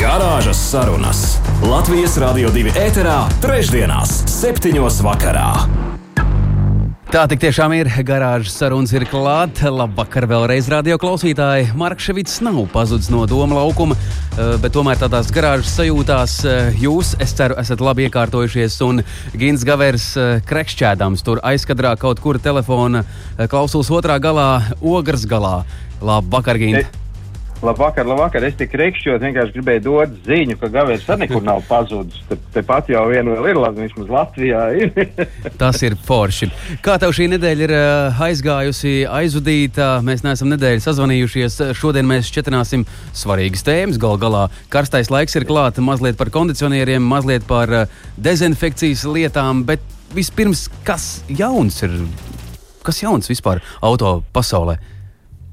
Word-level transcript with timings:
Garāžas 0.00 0.56
sarunas 0.70 1.18
Latvijas 1.60 2.14
Rādio 2.16 2.48
2 2.54 2.70
ēterā, 2.72 3.18
trešdienās, 3.42 4.14
septiņos 4.32 5.02
vakarā. 5.04 5.48
Tā 7.12 7.26
tik 7.28 7.42
tiešām 7.42 7.74
ir. 7.76 7.90
Garāžas 8.08 8.54
sarunas 8.56 8.94
ir 8.96 9.04
klāta. 9.10 9.68
Labvakar, 9.68 10.24
vēlreiz 10.30 10.70
radio 10.72 10.96
klausītāji. 11.02 11.74
Marks 11.76 12.06
Ševits 12.08 12.38
nav 12.46 12.62
pazudis 12.72 13.10
no 13.12 13.26
doma 13.28 13.58
laukuma, 13.58 13.98
eh, 13.98 14.54
bet 14.62 14.72
tomēr 14.72 15.02
tādās 15.02 15.28
garāžas 15.36 15.74
sajūtās 15.76 16.38
eh, 16.48 16.80
jūs, 16.80 17.12
es 17.20 17.36
ceru, 17.36 17.58
esat 17.60 17.84
labi 17.84 18.08
iekārtojušies. 18.08 18.78
Un 18.88 19.04
Gins 19.36 19.66
Gavers 19.68 20.14
eh, 20.16 20.40
krekšķēdams 20.48 21.26
tur 21.28 21.44
aizkadrā 21.44 21.92
kaut 22.00 22.24
kur 22.24 22.40
telefona 22.40 23.04
klausulas 23.52 23.92
otrā 23.92 24.16
galā, 24.16 24.48
ogras 24.80 25.28
galā. 25.28 25.58
Labvakar, 26.00 26.56
Gins! 26.56 26.99
Labvakar, 27.60 28.06
labvakar. 28.08 28.44
Es 28.48 28.54
tik 28.56 28.72
rīkšķot, 28.80 29.20
vienkārši 29.20 29.52
gribēju 29.52 29.82
dot 29.84 30.12
ziņu, 30.24 30.54
ka 30.62 30.70
Gavējs 30.72 31.04
arī 31.12 31.26
nekur 31.26 31.42
nav 31.44 31.60
pazudis. 31.68 32.22
Tepat 32.54 32.86
te 32.88 32.94
jau 32.94 33.02
viena 33.10 33.34
vēl 33.36 33.50
ir, 33.50 33.58
vismaz 33.76 34.08
Latvijā 34.14 34.62
ir. 34.80 35.18
Tas 35.60 35.82
ir 35.84 35.96
forši. 36.06 36.48
Kā 36.80 36.96
tev 37.02 37.12
šī 37.16 37.26
nedēļa 37.34 37.66
ir 37.66 37.74
uh, 37.76 38.22
aizgājusi, 38.24 38.94
aizvadīta? 39.04 39.90
Mēs 40.06 40.24
neesam 40.24 40.48
nedēļu 40.54 40.84
sazvanījušies. 40.86 41.58
Šodien 41.76 42.08
mēs 42.08 42.30
šķetināsim 42.32 42.86
svarīgas 43.12 43.66
tēmas. 43.68 44.00
Gal 44.00 44.16
galā 44.22 44.46
karstais 44.72 45.12
laiks 45.12 45.36
ir 45.36 45.44
klāts, 45.48 45.84
mazliet 45.84 46.16
par 46.16 46.32
kondicionieriem, 46.32 47.04
mazliet 47.04 47.44
par 47.50 47.74
uh, 47.82 47.98
dezinfekcijas 48.16 49.04
lietām. 49.04 49.66
Bet 49.68 49.84
vispirms, 50.16 50.70
kas 50.88 51.18
jauns 51.28 51.82
ir? 51.84 52.00
Kas 52.88 53.02
jauns 53.04 53.28
vispār 53.28 53.60
auto 53.84 54.22
pasaulē? 54.32 54.78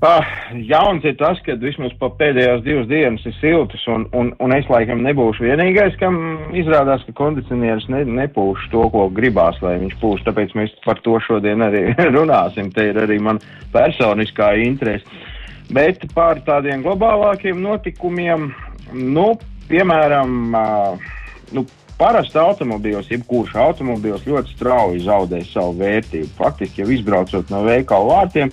Ah, 0.06 0.22
jauns 0.54 1.02
ir 1.10 1.16
tas, 1.18 1.40
ka 1.42 1.56
vismaz 1.58 1.96
pēdējās 1.98 2.60
divas 2.62 2.86
dienas 2.86 3.24
ir 3.26 3.34
siltas, 3.40 3.82
un, 3.90 4.04
un, 4.14 4.28
un 4.46 4.54
es 4.54 4.68
laikam 4.70 5.00
nebūšu 5.02 5.42
vienīgais, 5.42 5.96
kam 5.98 6.20
izrādās, 6.54 7.02
ka 7.08 7.16
kondicionieris 7.18 7.88
ne, 7.90 8.04
nepūš 8.20 8.68
to, 8.70 8.84
ko 8.94 9.08
gribās, 9.10 9.58
lai 9.66 9.80
viņš 9.82 9.96
pūš. 9.98 10.22
Tāpēc 10.28 10.54
mēs 10.60 10.76
par 10.86 11.02
to 11.02 11.18
šodien 11.26 11.66
arī 11.66 11.88
runāsim. 12.18 12.70
Te 12.76 12.92
ir 12.92 13.02
arī 13.08 13.18
man 13.26 13.42
personiskā 13.74 14.52
interese. 14.68 15.26
Bet 15.74 16.06
par 16.14 16.44
tādiem 16.46 16.86
globālākiem 16.86 17.58
notikumiem, 17.66 18.52
nu, 18.94 19.32
piemēram, 19.72 20.38
uh, 20.54 21.10
nu, 21.58 21.66
Parasti 21.98 22.38
automobīls, 22.38 23.08
jebkurš 23.10 23.56
automobīls 23.58 24.28
ļoti 24.30 24.52
strauji 24.54 25.00
zaudē 25.08 25.40
savu 25.50 25.80
vērtību. 25.80 26.30
Faktiski, 26.38 26.84
jau 26.84 26.92
izbraucot 26.94 27.50
no 27.50 27.64
veikala 27.66 28.12
vārtiem, 28.12 28.52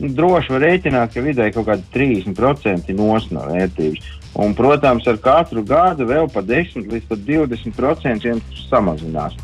droši 0.00 0.54
var 0.54 0.66
rēķināt, 0.66 1.14
ka 1.14 1.24
vidēji 1.24 1.54
kaut 1.56 1.68
kādi 1.68 1.86
30% 1.94 2.92
nos 2.96 3.30
no 3.34 3.46
vērtības. 3.50 4.10
Un, 4.42 4.54
protams, 4.56 5.06
ar 5.10 5.18
katru 5.20 5.64
gadu 5.68 6.06
vēl 6.08 6.28
pa 6.32 6.40
10 6.40 6.88
līdz 6.88 7.08
pat 7.10 7.24
20% 7.28 8.36
samazinās. 8.70 9.36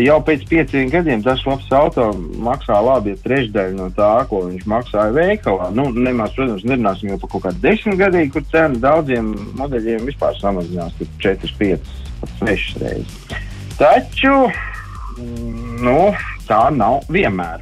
Jau 0.00 0.16
pēc 0.24 0.46
pieciem 0.48 0.88
gadiem 0.88 1.20
tas 1.20 1.42
labs 1.44 1.66
auto 1.76 2.06
maksā 2.40 2.78
labi, 2.80 3.12
ja 3.12 3.20
trešdaļa 3.20 3.74
no 3.76 3.90
tā, 3.92 4.08
ko 4.30 4.40
viņš 4.46 4.64
maksāja 4.72 5.12
veikalā. 5.12 5.68
Nu, 5.76 5.90
nemaz, 5.92 6.32
protams, 6.32 6.64
nerunāsim 6.64 7.12
jau 7.12 7.18
par 7.20 7.34
kaut 7.34 7.44
kādu 7.44 7.60
desmit 7.66 8.00
gadīgu, 8.00 8.32
kur 8.38 8.46
cena 8.54 8.80
daudziem 8.86 9.34
modeļiem 9.60 10.08
vispār 10.08 10.32
samazinās 10.40 10.96
4, 11.20 11.52
5, 11.60 11.92
pat 12.22 12.34
6 12.40 12.80
reizes. 12.80 13.44
Taču 13.76 14.34
mm, 14.48 15.76
nu, 15.84 16.00
tā 16.48 16.62
nav 16.72 17.04
vienmēr. 17.12 17.60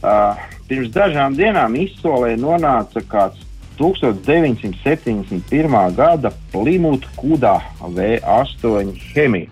Uh, 0.00 0.36
pirms 0.68 0.88
dažām 0.94 1.34
dienām 1.36 1.74
izsolē 1.76 2.36
nonāca 2.40 3.02
kāds 3.10 3.38
1971. 3.80 5.96
gada 5.96 6.30
Plymouth 6.52 7.08
Kuda 7.16 7.60
V8 7.80 8.92
ķemija. 9.14 9.48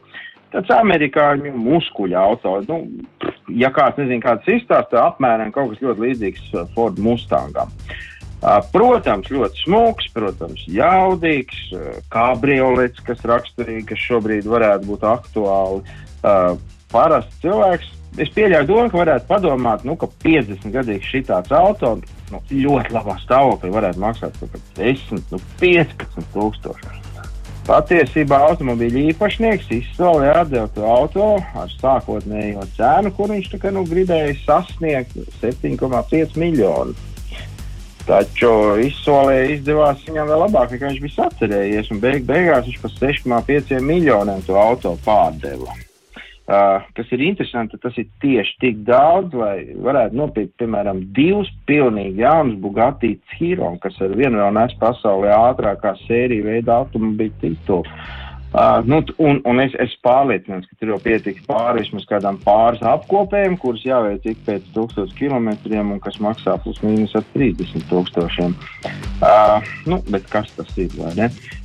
Tas 0.52 0.68
amerikāņu 0.72 1.52
muskuļu 1.52 2.16
auto. 2.16 2.62
Nu, 2.68 2.76
ja 3.52 3.70
kāds 3.72 3.98
nezina, 4.00 4.22
kāds 4.24 4.48
izstāsta, 4.48 5.02
apmēram 5.10 5.52
kaut 5.52 5.74
kas 5.74 5.82
ļoti 5.84 6.00
līdzīgs 6.06 6.42
Ford 6.76 6.96
Mustangam. 7.04 7.68
Protams, 8.72 9.28
ļoti 9.34 9.64
smags, 9.64 10.06
protams, 10.14 10.62
jaudīgs, 10.70 11.58
kabriolets, 12.12 13.02
kas 13.04 13.20
raksturīgi, 13.26 13.88
kas 13.90 14.00
šobrīd 14.06 14.44
varētu 14.48 14.84
būt 14.92 15.02
aktuāli. 15.08 15.80
Parasts 16.88 17.40
cilvēks 17.42 17.88
es 18.16 18.30
pieļauju 18.34 18.68
domu, 18.68 18.90
ka 18.92 19.02
varētu 19.02 19.28
padomāt, 19.28 19.84
nu, 19.88 19.96
ka 20.00 20.08
50 20.24 20.72
gadīgs 20.74 21.10
šitāds 21.12 21.52
auto 21.54 21.96
nu, 22.32 22.40
ļoti 22.50 22.94
labā 22.94 23.18
stāvoklī 23.22 23.72
varētu 23.74 24.02
maksāt 24.02 24.38
kaut 24.40 24.54
kāds 24.54 24.72
10, 24.78 25.28
nu, 25.34 25.42
15 25.60 26.32
tūkstoši. 26.34 27.04
Patiesībā 27.68 28.38
automobīļa 28.46 29.10
īpašnieks 29.10 29.66
izsolīja 29.76 30.38
atdevu 30.40 30.70
to 30.72 30.86
auto 30.88 31.26
ar 31.36 31.68
sākotnējo 31.74 32.64
cenu, 32.78 33.12
kur 33.12 33.28
viņš 33.34 33.50
kā, 33.60 33.72
nu, 33.76 33.82
gribēja 33.88 34.32
sasniegt 34.46 35.18
7,5 35.42 36.38
miljonu. 36.40 36.96
Taču 38.08 38.50
izsolīja 38.80 39.50
izdevās 39.58 40.00
viņam 40.06 40.30
vēl 40.30 40.40
labāk, 40.46 40.72
nekā 40.72 40.94
viņš 40.94 41.02
bija 41.04 41.26
atcerējies, 41.28 41.92
beig 42.00 42.24
beigās 42.30 42.64
viņš 42.70 42.80
par 42.80 42.96
6,5 43.02 43.84
miljoniem 43.84 44.40
to 44.48 44.56
auto 44.56 44.94
pārdeva. 45.04 45.76
Uh, 46.48 46.78
kas 46.96 47.10
ir 47.12 47.20
interesanti, 47.26 47.76
tas 47.76 47.92
ir 48.00 48.06
tieši 48.22 48.54
tik 48.62 48.78
daudz, 48.88 49.34
lai 49.36 49.66
varētu 49.84 50.16
nopirkt, 50.16 50.54
piemēram, 50.56 51.02
divus 51.12 51.50
pilnīgi 51.68 52.22
jaunus 52.22 52.56
Bugatti 52.62 53.10
Chiron, 53.34 53.76
kas 53.82 53.98
ar 54.00 54.14
vienu 54.16 54.40
vēl 54.40 54.54
nes 54.56 54.72
pasaulē 54.80 55.34
ātrākā 55.36 55.92
sērija 56.06 56.46
veida 56.46 56.78
automobīļu 56.80 57.36
titulu. 57.42 57.98
Uh, 58.52 58.80
nu, 58.84 59.04
un, 59.16 59.40
un 59.44 59.58
es 59.60 59.74
esmu 59.76 60.00
pārliecināts, 60.06 60.68
ka 60.70 60.78
tur 60.80 60.94
jau 60.94 60.98
pietiks 61.04 61.44
pāri 61.44 61.82
vismaz 61.82 62.06
kādām 62.08 62.38
pāris 62.40 62.80
apkopējiem, 62.80 63.58
kuras 63.60 63.82
jāveic 63.84 64.24
ik 64.30 64.38
pēc 64.46 64.70
1000 64.72 65.12
km 65.18 65.50
un 65.82 65.98
kas 66.00 66.16
maksā 66.24 66.54
plus 66.64 66.80
mīnus 66.80 67.12
ar 67.18 67.26
30 67.34 67.84
tūkstošiem. 67.90 68.54
Uh, 69.20 69.68
nu, 69.90 70.00
bet 70.08 70.24
kas 70.32 70.48
tas 70.56 70.70
ir? 70.80 70.96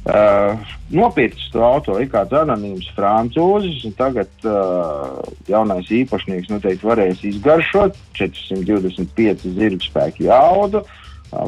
Uh, 0.04 0.60
nopircis 0.92 1.54
to 1.54 1.64
auto 1.64 1.96
ir 2.04 2.10
kāds 2.12 2.36
anonīms 2.36 2.90
francūzis, 2.98 3.86
un 3.88 3.96
tagad 3.96 4.44
uh, 4.44 5.22
jaunais 5.48 5.88
īpašnieks 5.88 6.52
noteikti 6.52 6.90
varēs 6.90 7.24
izgaršot 7.32 7.96
425 8.20 9.48
zirgspēku 9.56 10.28
jaudu. 10.28 10.84
Uh, 10.84 11.00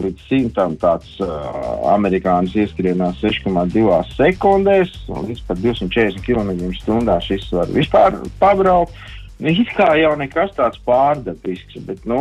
līdz 0.04 0.28
simtam 0.30 0.76
tāds 0.82 1.18
uh, 1.24 1.30
amerikānis 1.94 2.56
ieskrienās 2.66 3.22
6,2 3.24 4.00
sekundēs, 4.16 4.94
un 5.12 5.28
līdz 5.30 5.44
pat 5.48 5.62
240 5.64 6.24
km/h 6.26 7.20
šis 7.28 7.52
var 7.56 7.74
vispār 7.76 8.20
pabraukt. 8.42 8.96
Nu, 9.36 9.52
it 9.52 9.72
kā 9.76 9.90
jau 10.00 10.14
nekas 10.16 10.54
tāds 10.56 10.80
pārdabisks, 10.88 11.82
bet, 11.84 12.06
nu, 12.08 12.20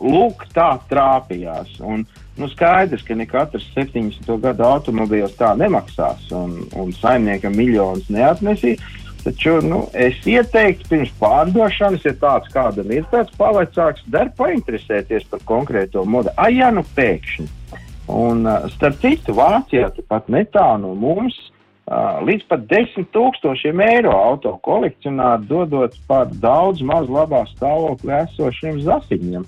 lūk, 0.00 0.46
tā 0.56 0.70
trāpījās. 0.88 1.74
Un, 1.84 2.06
nu, 2.40 2.48
skaidrs, 2.48 3.04
ka 3.04 3.16
ne 3.18 3.26
katrs 3.28 3.66
70. 3.74 4.30
gada 4.40 4.70
automobīls 4.72 5.36
tā 5.36 5.52
nemaksās, 5.60 6.30
un, 6.32 6.62
un 6.72 6.94
saimniekam 6.96 7.52
miljonus 7.58 8.08
neatnesīs. 8.08 8.80
Taču 9.24 9.54
nu, 9.64 9.78
es 9.96 10.18
ieteiktu 10.28 10.90
pirms 10.90 11.12
pārdošanas, 11.16 12.02
ja 12.04 12.12
tāds 12.20 12.50
kādam 12.52 12.90
ir 12.92 13.06
tāds 13.12 13.32
pavacāks, 13.38 14.04
dar 14.12 14.28
painteresēties 14.36 15.24
par 15.30 15.40
konkrēto 15.48 16.04
modeli. 16.04 16.36
Ai, 16.36 16.58
ja 16.58 16.68
nu 16.74 16.84
pēkšņi. 16.96 17.48
Un, 18.12 18.44
starp 18.74 19.00
citu, 19.00 19.32
Vācijā 19.38 19.88
pat 20.10 20.28
netālu 20.28 20.82
no 20.82 20.92
mums 21.06 21.38
līdz 22.24 22.46
pat 22.48 22.62
10 22.68 23.08
tūkstošiem 23.12 23.80
eiro 23.84 24.12
auto 24.12 24.54
kolekcionāri 24.64 25.48
dodot 25.48 25.96
par 26.08 26.30
daudz 26.40 26.80
maz 26.84 27.08
labā 27.12 27.42
stāvoklī 27.50 28.22
esošiem 28.22 28.80
zasiņiem. 28.84 29.44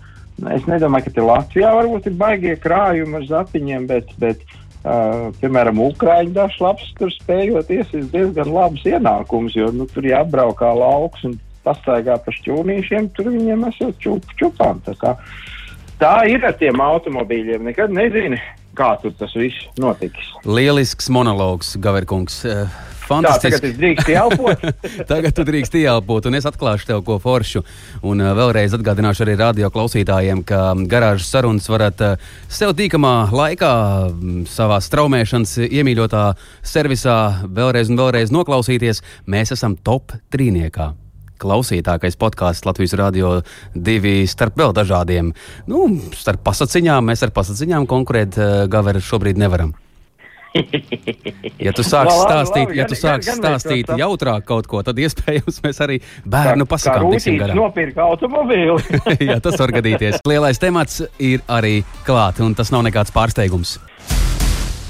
Es 0.53 0.67
nedomāju, 0.69 1.07
ka 1.07 1.15
te 1.17 1.25
Latvijā 1.25 1.71
varbūt 1.73 2.11
ir 2.11 2.17
baigie 2.21 2.57
krājumi 2.61 3.23
ar 3.23 3.29
zatiņiem, 3.29 3.87
bet, 3.89 4.13
bet 4.21 4.45
uh, 4.45 4.66
Uh, 4.87 5.33
piemēram, 5.41 5.81
Ukrāņu 5.83 6.31
dažs 6.37 6.61
labs 6.63 6.93
tur 6.95 7.11
spējot 7.11 7.73
iesist 7.75 8.13
diezgan 8.13 8.53
labus 8.55 8.85
ienākumus, 8.87 9.57
jo 9.59 9.73
nu, 9.75 9.89
tur 9.91 10.07
jābraukā 10.07 10.69
lauks 10.79 11.25
un 11.27 11.35
pastaigā 11.67 12.15
pa 12.23 12.35
šķūnīšiem, 12.37 13.09
tur 13.17 13.33
viņiem 13.33 13.67
esot 13.73 13.99
čup, 14.05 14.29
čupām. 14.39 14.79
Tā, 14.87 14.95
kā, 15.01 15.17
tā 15.99 16.15
ir 16.31 16.47
ar 16.47 16.55
tiem 16.61 16.79
automobīļiem, 16.85 17.67
nekad 17.67 17.91
nezini, 17.97 18.39
kā 18.79 18.93
tur 19.03 19.17
tas 19.19 19.35
viss 19.35 19.67
notiks. 19.83 20.31
Lielisks 20.47 21.11
monologs, 21.11 21.75
Gaverkungs. 21.83 22.45
Fantastiski. 23.09 23.57
Tā, 23.57 23.61
tagad 23.61 23.79
drīkst 23.81 24.11
ielpot. 24.13 24.67
tagad 25.11 25.37
tu 25.37 25.47
drīkst 25.47 25.79
ielpot, 25.81 26.29
un 26.29 26.39
es 26.39 26.49
atklāšu 26.49 26.91
tev 26.91 27.05
ko 27.07 27.19
foršu. 27.23 27.63
Un 28.07 28.23
uh, 28.25 28.33
vēlreiz 28.39 28.77
atgādināšu 28.77 29.27
arī 29.27 29.39
radio 29.41 29.71
klausītājiem, 29.75 30.43
ka 30.47 30.75
garāžas 30.91 31.31
sarunas 31.33 31.71
varat 31.73 32.05
uh, 32.05 32.29
sev 32.53 32.75
tīkamā 32.79 33.15
laikā 33.35 33.73
um, 34.11 34.45
savā 34.51 34.81
straumēšanas 34.85 35.57
iemīļotā 35.67 36.27
servisā 36.67 37.19
vēlreiz 37.47 37.93
un 37.93 38.03
vēlreiz 38.03 38.35
noklausīties. 38.35 39.03
Mēs 39.31 39.55
esam 39.57 39.79
top 39.87 40.15
trīniekā 40.35 40.93
klausītākais 41.41 42.17
podkāsts 42.21 42.65
Latvijas 42.65 42.97
Rādio 42.97 43.33
2 43.75 44.19
starp 44.31 44.57
vēl 44.61 44.73
dažādiem. 44.77 45.33
Nu, 45.71 45.87
starp 46.17 46.45
pasakiņām 46.47 47.11
mēs 47.13 47.27
ar 47.27 47.35
pasakiņām 47.37 47.89
konkurēt 47.91 48.39
uh, 48.41 48.55
Gaveru 48.73 49.05
šobrīd 49.05 49.41
nevaram. 49.41 49.75
Ja 51.61 51.73
tu 51.77 51.83
sāksi 51.87 52.13
No, 52.13 52.25
stāstīt, 52.25 52.67
labi, 52.69 52.77
ja 52.79 52.85
gan- 52.85 52.91
tu 52.93 52.97
sāksi 53.01 53.27
gan- 53.31 53.41
gan 53.41 53.57
stāstīt 53.57 53.87
to- 53.91 53.97
jautrāk 54.01 54.45
kaut 54.49 54.67
ko, 54.71 54.83
tad 54.87 54.97
iespējams 55.01 55.61
mēs 55.65 55.81
arī 55.85 55.99
bērnu 56.27 56.67
pasakām 56.69 57.11
tiksim 57.15 57.39
garām. 57.41 57.57
nopirka 57.63 58.05
automobīli. 58.07 58.77
Jā, 59.31 59.39
tas 59.45 59.59
var 59.61 59.73
gadīties. 59.77 60.21
Lielais 60.29 60.59
temats 60.63 61.03
ir 61.19 61.41
arī 61.49 61.83
klāts, 62.07 62.41
un 62.45 62.55
tas 62.55 62.71
nav 62.75 62.85
nekāds 62.89 63.13
pārsteigums. 63.15 63.79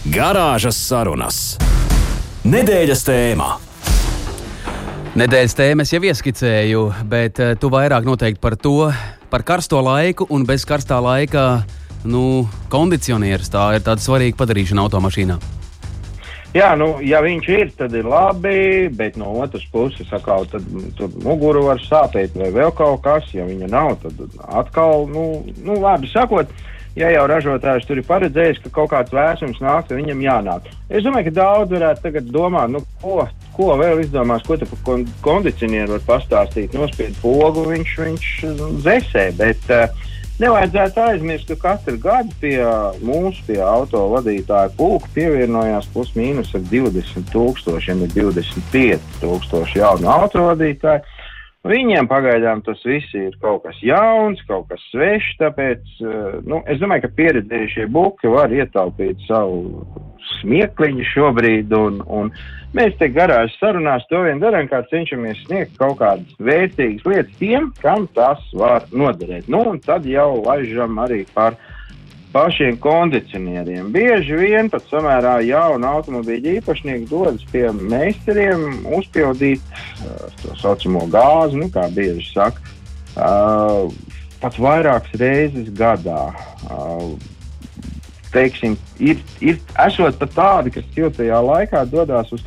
Garāžas 0.07 0.77
sarunas. 0.79 1.57
Nedēļas 2.47 3.03
tēmā. 3.09 3.49
Nedēļas 5.17 5.55
tēmas 5.57 5.91
jau 5.95 6.03
ieskicēju, 6.05 6.83
bet 7.09 7.41
eh, 7.41 7.55
tu 7.59 7.71
vairāk 7.73 8.05
noteikti 8.05 8.41
par 8.43 8.55
to, 8.61 8.91
par 9.33 9.43
karsto 9.49 9.81
laiku 9.83 10.27
un 10.31 10.45
bez 10.47 10.67
karstā 10.69 10.99
laika. 11.03 11.65
Nu, 12.07 12.47
kondicionieris 12.71 13.51
tā 13.51 13.69
ir 13.77 13.85
tāda 13.87 14.03
svarīga 14.03 14.39
padarīšana 14.39 14.87
automašīnā. 14.87 15.39
Jā, 16.57 16.71
nu, 16.79 16.95
ja 17.05 17.19
viņš 17.21 17.49
ir, 17.53 17.73
tad 17.77 17.93
ir 17.99 18.07
labi, 18.09 18.87
bet 18.97 19.19
no 19.21 19.35
otras 19.43 19.67
puses, 19.73 20.09
atkal, 20.15 20.47
tad 20.49 20.65
tur 20.97 21.11
muguru 21.25 21.67
var 21.67 21.83
sāpēt 21.85 22.39
vai 22.39 22.49
vēl 22.55 22.73
kaut 22.79 23.03
kas. 23.05 23.27
Ja 23.35 23.45
viņa 23.45 23.69
nav, 23.69 23.99
tad 24.05 24.23
atkal, 24.47 25.05
nu, 25.11 25.27
nu 25.67 25.77
labi 25.83 26.09
sakot, 26.09 26.49
ja 26.97 27.11
jau 27.13 27.27
ražotājs 27.29 27.85
tur 27.89 28.01
ir 28.01 28.09
paredzējis, 28.09 28.63
ka 28.65 28.73
kaut 28.79 28.95
kāds 28.95 29.13
vēsums 29.13 29.61
nāk, 29.61 29.91
tad 29.91 30.01
viņam 30.01 30.23
jānāk. 30.25 30.71
Es 30.89 31.05
domāju, 31.05 31.29
ka 31.29 31.37
daudz 31.43 31.77
varētu 31.77 32.07
tagad 32.07 32.33
domāt, 32.33 32.73
nu, 32.73 32.81
ko, 33.03 33.27
ko 33.59 33.75
vēl 33.83 34.07
izdomās, 34.07 34.47
ko 34.47 34.57
tu 34.57 34.71
par 34.71 34.85
kon 34.87 35.05
kondicionieru 35.27 35.99
var 35.99 36.09
pastāstīt. 36.15 36.79
Nospied 36.79 37.21
pogu, 37.21 37.67
viņš, 37.75 37.97
viņš 38.07 38.33
zesē, 38.87 39.29
bet 39.37 39.75
uh, 39.75 40.07
Nevajadzētu 40.37 41.01
aizmirst, 41.01 41.49
ka 41.49 41.57
katru 41.63 41.97
gadu 41.97 42.35
pie 42.43 42.59
mūsu, 43.01 43.41
pie 43.47 43.57
auto 43.65 44.03
vadītāja 44.13 44.69
pulka 44.77 45.09
pievienojās 45.15 45.89
plus 45.95 46.11
mīnus 46.13 46.51
ar 46.59 46.67
20 46.69 47.31
tūkstošiem, 47.33 48.03
ir 48.05 48.13
25 48.13 49.23
tūkstoši 49.23 49.81
jaunu 49.81 50.11
autovadītāju. 50.13 51.17
Viņiem 51.67 52.07
pagaidām 52.07 52.61
tas 52.67 52.85
viss 52.87 53.17
ir 53.17 53.33
kaut 53.41 53.65
kas 53.65 53.81
jauns, 53.83 54.43
kaut 54.47 54.69
kas 54.69 54.85
svešs, 54.93 55.33
tāpēc 55.41 55.97
eh, 56.05 56.37
nu, 56.45 56.61
es 56.69 56.85
domāju, 56.85 57.07
ka 57.07 57.17
pieredzējušie 57.17 57.89
buki 57.97 58.31
var 58.31 58.53
ietaupīt 58.53 59.25
savu 59.27 59.87
smiekliņu 60.41 61.07
šobrīd, 61.13 61.73
un, 61.77 62.01
un 62.07 62.33
mēs 62.77 62.97
te 63.01 63.09
garāžas 63.13 63.57
sarunās 63.61 64.07
to 64.11 64.23
vien 64.27 64.43
darām, 64.43 64.69
kā 64.71 64.83
cenšamies 64.91 65.45
sniegt 65.47 65.79
kaut 65.81 65.99
kādas 66.03 66.37
vērtīgas 66.43 67.07
lietas 67.09 67.41
tiem, 67.41 67.71
kam 67.83 68.09
tas 68.17 68.43
var 68.57 68.87
noderēt. 68.93 69.49
Nu, 69.53 69.63
un 69.73 69.81
tad 69.85 70.07
jau 70.09 70.43
laižam 70.45 70.99
arī 71.03 71.25
par 71.35 71.59
pašiem 72.37 72.77
kondicionieriem. 72.83 73.89
Bieži 73.95 74.37
vien 74.37 74.69
pat 74.73 74.85
samērā 74.91 75.39
jaunu 75.47 75.89
automobīļu 75.89 76.59
īpašnieki 76.59 77.09
dodas 77.09 77.47
pie 77.53 77.65
meistariem 77.73 78.83
uzpildīt 78.99 79.63
uh, 79.63 80.27
to 80.43 80.57
saucamo 80.61 81.07
gāzi, 81.13 81.63
nu, 81.63 81.71
kā 81.73 81.87
bieži 81.97 82.29
saka, 82.35 82.75
uh, 83.17 83.89
pat 84.43 84.61
vairākas 84.61 85.17
reizes 85.23 85.73
gadā. 85.79 86.29
Uh, 86.69 87.17
teiksim, 88.37 88.77
ir, 89.01 89.23
ir 89.41 89.59
esot 89.87 90.21
pat 90.21 90.37
tādi, 90.37 90.77
kas 90.77 90.87
siltajā 90.95 91.41
laikā 91.49 91.87
dodas 91.91 92.31
uz 92.37 92.45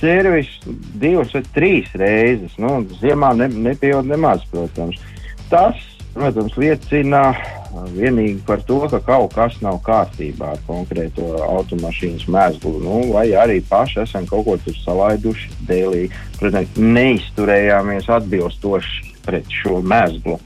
servisu 0.00 0.76
divas 1.00 1.32
vai 1.34 1.42
trīs 1.56 1.92
reizes. 1.96 2.56
Nu, 2.60 2.80
ziemā 3.00 3.32
ne, 3.36 3.48
nepieaug 3.68 4.08
nemaz, 4.08 4.44
protams. 4.52 4.98
Tas, 5.50 5.78
protams, 6.14 6.56
liecina 6.60 7.28
vienīgi 7.92 8.40
par 8.46 8.62
to, 8.68 8.78
ka 8.90 9.00
kaut 9.04 9.34
kas 9.36 9.58
nav 9.64 9.80
kārtībā 9.84 10.54
ar 10.54 10.62
konkrēto 10.68 11.34
automašīnas 11.44 12.26
mēslu. 12.32 12.72
Nu, 12.84 13.00
vai 13.12 13.28
arī 13.36 13.60
paši 13.68 14.02
esam 14.06 14.28
kaut 14.28 14.46
ko 14.48 14.56
tur 14.64 14.78
salaiduši 14.84 15.52
dēlī. 15.68 16.06
Protams, 16.40 16.80
neizturējāmies 16.80 18.10
atbilstoši 18.18 19.14
pret 19.26 19.48
šo 19.62 19.80
mēslu. 19.84 20.38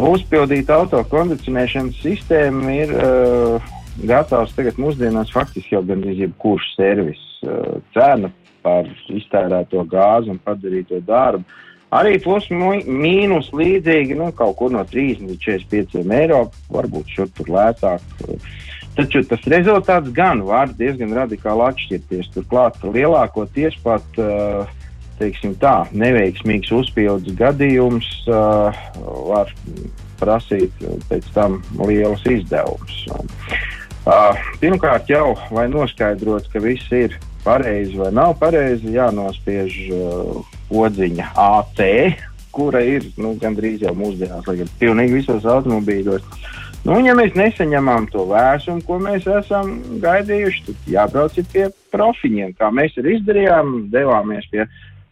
Uzpildīt 0.00 0.70
autokondicionēšanas 0.72 1.98
sistēmu 2.00 2.70
ir 2.72 2.92
uh, 2.94 3.70
gatavs 3.98 4.54
tagad 4.56 4.78
mūsdienās 4.80 5.32
faktiski 5.34 5.74
jau 5.76 5.82
gandrīz 5.86 6.22
jebkurš 6.24 6.68
servis. 6.76 7.22
Uh, 7.40 7.80
cena 7.94 8.30
par 8.64 8.88
iztērēto 9.08 9.84
gāzi 9.88 10.32
un 10.32 10.40
padarīto 10.44 11.00
darbu. 11.06 11.44
Arī 11.90 12.20
plus 12.22 12.44
mīnus 12.52 13.48
līdzīgi, 13.56 14.14
nu, 14.18 14.28
kaut 14.36 14.54
kur 14.60 14.70
no 14.70 14.84
30 14.86 15.26
līdz 15.26 15.46
45 15.72 16.12
eiro, 16.20 16.44
varbūt 16.70 17.08
šur 17.16 17.30
tur 17.34 17.50
lētāk. 17.50 18.04
Taču 18.94 19.24
tas 19.26 19.48
rezultāts 19.50 20.12
gan 20.14 20.44
var 20.46 20.70
diezgan 20.78 21.16
radikāli 21.16 21.66
atšķirties. 21.66 22.30
Turklāt 22.36 22.78
lielākoties 22.84 23.78
pat, 23.82 24.06
uh, 24.22 24.70
teiksim 25.18 25.56
tā, 25.58 25.82
neveiksmīgs 25.90 26.70
uzpildes 26.78 27.34
gadījums 27.38 28.08
uh, 28.30 28.70
var 29.30 29.50
prasīt 30.20 30.86
pēc 31.10 31.26
tam 31.34 31.58
lielus 31.80 32.22
izdevumus. 32.28 33.06
Pirmkārt, 34.60 35.10
jau 35.10 35.36
lai 35.54 35.68
noskaidrotu, 35.70 36.50
ka 36.52 36.62
viss 36.64 36.90
ir 36.94 37.14
pareizi 37.44 37.98
vai 37.98 38.10
nav 38.14 38.34
pareizi, 38.40 38.94
jānospiež 38.96 39.76
uh, 39.94 40.56
odziņa 40.82 41.30
AC, 41.38 41.82
kura 42.50 42.82
ir 42.82 43.06
nu, 43.20 43.36
gandrīz 43.40 43.84
jau 43.86 43.94
mūsdienās, 43.96 44.48
lai 44.48 44.58
gan 44.62 44.72
pilnīgi 44.80 45.20
visos 45.20 45.46
automobīļos. 45.46 46.26
Nu, 46.88 46.96
ja 47.04 47.12
mēs 47.12 47.34
nesaņemam 47.36 48.08
to 48.10 48.24
vēstumu, 48.30 48.82
ko 48.88 48.96
mēs 49.04 49.26
esam 49.28 49.74
gaidījuši, 50.02 50.62
tad 50.66 50.86
jābrauc 50.94 51.36
pie 51.52 51.66
profiņiem, 51.92 52.54
kā 52.56 52.70
mēs 52.72 52.96
arī 53.00 53.18
izdarījām, 53.18 53.74
devāmies 53.92 54.46
pie, 54.52 54.64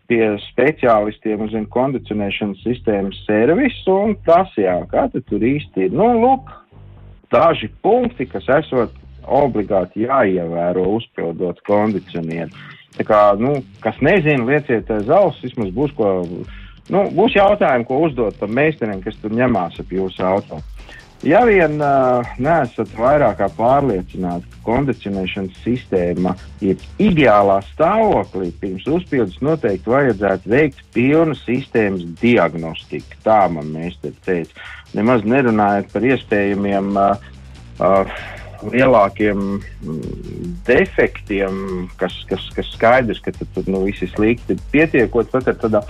pie 0.09 0.23
speciālistiem 0.47 1.45
uz 1.45 1.55
kondicionēšanas 1.75 2.65
sistēmas 2.65 3.21
servisu, 3.29 3.99
un 4.09 4.17
tas 4.27 4.51
jā, 4.57 4.79
kā 4.91 5.07
tur 5.19 5.45
īsti 5.45 5.87
ir. 5.87 5.95
Nu, 5.95 6.09
lūk, 6.25 6.49
daži 7.33 7.71
punkti, 7.83 8.27
kas 8.31 8.49
esot 8.61 8.95
obligāti 9.29 10.07
jāievēro 10.07 10.87
uzpildot 10.97 11.61
kondicionieru. 11.69 12.51
Tā 12.99 13.05
kā, 13.07 13.21
nu, 13.39 13.59
kas 13.85 13.99
nezina, 14.03 14.47
lieciet 14.49 14.89
aiz 14.91 15.11
auss, 15.13 15.43
vismaz 15.45 15.71
būs 15.75 15.93
ko, 15.99 16.15
nu, 16.91 17.05
būs 17.15 17.37
jautājumi, 17.37 17.87
ko 17.87 18.01
uzdot 18.09 18.39
par 18.41 18.51
meistariem, 18.51 19.03
kas 19.05 19.19
tur 19.23 19.37
ņemās 19.37 19.79
ap 19.83 19.93
jūsu 19.95 20.25
auto. 20.27 20.63
Ja 21.27 21.41
vien 21.43 21.81
uh, 21.83 22.27
neesat 22.39 22.93
vairāk 22.95 23.41
pārliecināti, 23.57 24.47
ka 24.53 24.61
kondicionēšanas 24.69 25.57
sistēma 25.65 26.37
ir 26.63 26.79
ideālā 27.03 27.57
stāvoklī, 27.73 28.53
pirms 28.61 28.87
uzpildes 28.87 29.41
noteikti 29.43 29.91
vajadzētu 29.91 30.53
veikt 30.53 30.85
pilnu 30.95 31.35
sistēmas 31.41 32.07
diagnostiku. 32.23 33.19
Tā 33.27 33.41
man 33.51 33.73
meistars 33.75 34.15
teica. 34.23 34.63
Nemaz 34.97 35.25
nerunājot 35.29 35.91
par 35.93 36.07
iespējamiem 36.09 36.95
uh, 36.97 37.27
uh, 37.85 38.21
lielākiem 38.65 39.43
mm, 39.59 40.55
defektiem, 40.67 41.89
kas, 42.01 42.15
kas, 42.31 42.47
kas 42.57 42.71
skaidrs, 42.75 43.21
ka 43.23 43.35
tur 43.39 43.69
nu, 43.69 43.85
viss 43.87 44.05
ir 44.07 44.13
slikti. 44.15 44.59
Pietiekot 44.73 45.31
pat 45.35 45.51
ar 45.53 45.59
tādā 45.61 45.83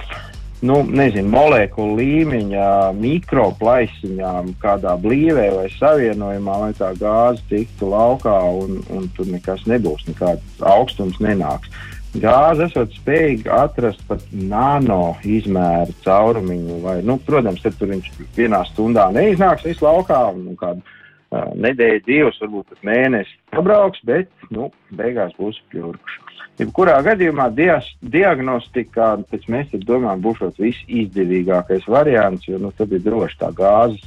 nu, 0.67 0.81
nezinu, 0.83 1.29
molekulu 1.31 1.99
līmeņa 2.01 2.69
mikroplaisiņām, 2.99 4.53
kādā 4.63 4.97
blīvē 5.01 5.49
vai 5.55 5.69
savienojumā, 5.77 6.57
lai 6.65 6.73
tā 6.79 6.91
gāze 6.99 7.45
tiktu 7.51 7.93
laukā 7.93 8.37
un, 8.59 8.83
un 8.95 9.07
tur 9.17 9.31
nekas 9.31 9.65
nebūs, 9.71 10.07
nekāds 10.11 10.67
augstums 10.75 11.21
nenāks. 11.23 11.71
Gāze 12.17 12.65
esot 12.65 12.95
spējīga 12.97 13.59
atrast 13.67 14.01
pat 14.09 14.23
nano 14.33 15.19
izmēru 15.29 15.93
caurumiņu, 16.07 16.79
vai, 16.85 16.95
nu, 17.05 17.19
protams, 17.27 17.61
tur 17.77 17.93
viņš 17.93 18.09
vienā 18.37 18.63
stundā 18.71 19.11
neiznāks 19.13 19.67
visu 19.69 19.85
laukā, 19.85 20.23
un 20.33 20.57
kādu 20.57 20.81
uh, 20.81 21.51
nedēļu, 21.53 22.01
divas, 22.07 22.41
varbūt 22.41 22.73
pat 22.73 22.89
mēnesi 22.89 23.37
pabrauks, 23.53 24.01
bet, 24.09 24.33
nu, 24.55 24.71
beigās 24.97 25.37
būs 25.37 25.61
pļurkuši. 25.69 26.25
Jebkurā 26.59 26.97
gadījumā 27.07 27.53
dias, 27.55 27.87
diagnostikā, 28.03 29.13
pēc 29.31 29.45
mēs 29.53 29.77
domājam, 29.87 30.25
būs 30.25 30.41
viss 30.59 30.89
izdevīgākais 30.91 31.87
variants, 31.87 32.49
jo 32.49 32.59
nu, 32.59 32.73
tad 32.75 32.97
ir 32.97 33.05
droši 33.05 33.39
tā 33.45 33.53
gāzes 33.55 34.03